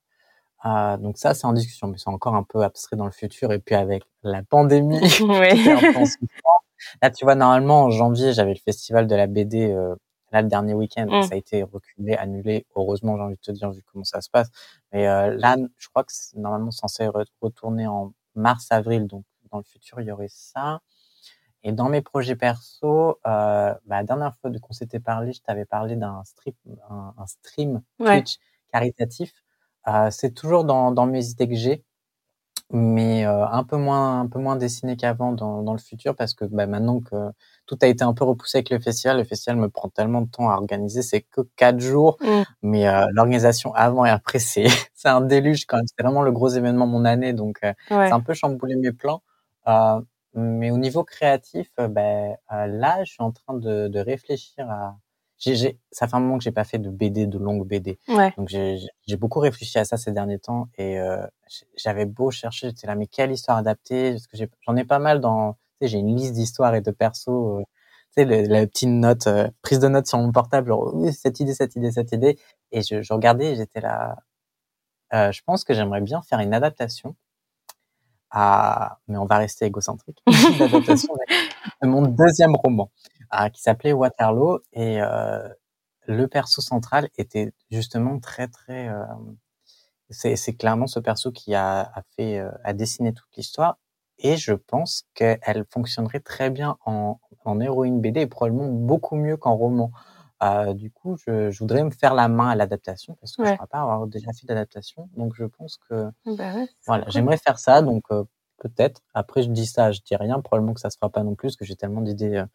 [0.66, 3.52] Euh, donc ça, c'est en discussion, mais c'est encore un peu abstrait dans le futur.
[3.52, 5.00] Et puis avec la pandémie,
[7.02, 9.72] là, tu vois, normalement en janvier, j'avais le festival de la BD.
[9.72, 9.96] Euh,
[10.32, 11.24] là, le dernier week-end, mm.
[11.24, 12.66] ça a été reculé, annulé.
[12.76, 14.50] Heureusement, j'ai envie de te dire, vu comment ça se passe.
[14.92, 17.10] Mais euh, là, je crois que c'est normalement censé
[17.42, 19.08] retourner en mars-avril.
[19.08, 20.80] Donc, dans le futur, il y aurait ça.
[21.64, 25.66] Et dans mes projets perso, euh, bah, la dernière fois qu'on s'était parlé, je t'avais
[25.66, 26.56] parlé d'un stream,
[26.90, 28.38] un, un stream Twitch
[28.72, 29.34] caritatif.
[29.88, 31.84] Euh, c'est toujours dans, dans mes idées que j'ai,
[32.72, 36.34] mais euh, un peu moins, un peu moins dessiné qu'avant dans, dans le futur parce
[36.34, 37.16] que bah, maintenant que
[37.68, 40.30] tout a été un peu repoussé avec le festival, le festival me prend tellement de
[40.30, 42.42] temps à organiser, c'est que quatre jours, mmh.
[42.64, 45.86] mais euh, l'organisation avant et après c'est c'est un déluge quand même.
[45.88, 48.92] C'est vraiment le gros événement de mon année, donc euh, c'est un peu chamboulé mes
[48.92, 49.22] plans.
[50.36, 54.70] Mais au niveau créatif, euh, ben, euh, là, je suis en train de, de réfléchir
[54.70, 54.98] à.
[55.38, 58.00] J'ai, ça fait un moment que j'ai pas fait de BD, de longue BD.
[58.08, 58.34] Ouais.
[58.38, 61.26] Donc j'ai, beaucoup réfléchi à ça ces derniers temps et euh,
[61.76, 65.20] j'avais beau chercher, j'étais là, mais quelle histoire adapter Parce que j'en ai pas mal
[65.20, 65.54] dans.
[65.54, 67.28] Tu sais, j'ai une liste d'histoires et de persos.
[67.28, 67.64] Euh,
[68.16, 69.28] tu sais, la petite note,
[69.62, 72.40] prise de notes sur mon portable, genre oui, cette idée, cette idée, cette idée.
[72.72, 74.16] Et je, je regardais, j'étais là.
[75.12, 77.16] je pense que j'aimerais bien faire une adaptation
[78.34, 80.22] mais on va rester égocentrique,
[81.84, 82.92] mon deuxième roman,
[83.54, 85.48] qui s'appelait Waterloo, et euh,
[86.08, 89.06] le perso central était justement très très, euh,
[90.10, 93.78] c'est clairement ce perso qui a, a fait, euh, a dessiné toute l'histoire,
[94.20, 99.38] et je pense qu'elle fonctionnerait très bien en, en héroïne BD et probablement beaucoup mieux
[99.38, 99.92] qu'en roman.
[100.42, 103.52] Euh, du coup, je, je, voudrais me faire la main à l'adaptation parce que je
[103.52, 105.10] ne crois pas avoir déjà fait d'adaptation.
[105.16, 107.82] Donc, je pense que bah ouais, voilà, j'aimerais faire ça.
[107.82, 108.24] Donc, euh,
[108.58, 109.02] peut-être.
[109.14, 110.42] Après, je dis ça, je dis rien.
[110.42, 112.46] Probablement que ça se fera pas non plus, parce que j'ai tellement d'idées euh,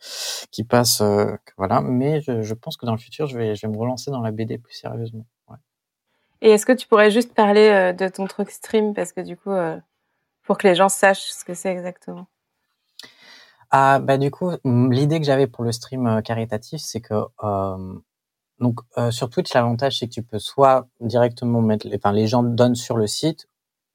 [0.51, 1.01] qui passent.
[1.01, 1.81] Euh, que, voilà.
[1.81, 4.21] Mais je, je, pense que dans le futur, je vais, je vais me relancer dans
[4.21, 5.25] la BD plus sérieusement.
[5.49, 5.57] Ouais.
[6.43, 9.53] Et est-ce que tu pourrais juste parler de ton truc stream, parce que du coup,
[10.43, 12.27] pour que les gens sachent ce que c'est exactement.
[13.71, 17.15] Ah, bah du coup, l'idée que j'avais pour le stream euh, caritatif, c'est que
[17.45, 17.99] euh,
[18.61, 22.27] donc euh, sur Twitch, l'avantage c'est que tu peux soit directement mettre, les, enfin les
[22.27, 23.49] gens donnent sur le site,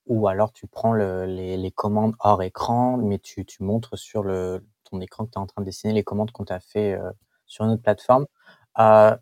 [0.07, 4.23] ou alors tu prends le, les, les, commandes hors écran, mais tu, tu montres sur
[4.23, 6.93] le ton écran que tu es en train de dessiner les commandes qu'on t'a fait
[6.93, 7.11] euh,
[7.47, 8.25] sur une autre plateforme.
[8.79, 9.15] Euh,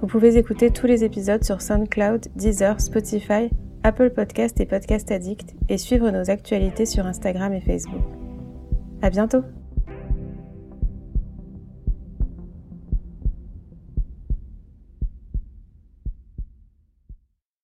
[0.00, 3.50] Vous pouvez écouter tous les épisodes sur SoundCloud, Deezer, Spotify,
[3.86, 8.00] Apple Podcast et Podcast Addict et suivre nos actualités sur Instagram et Facebook.
[9.02, 9.42] À bientôt!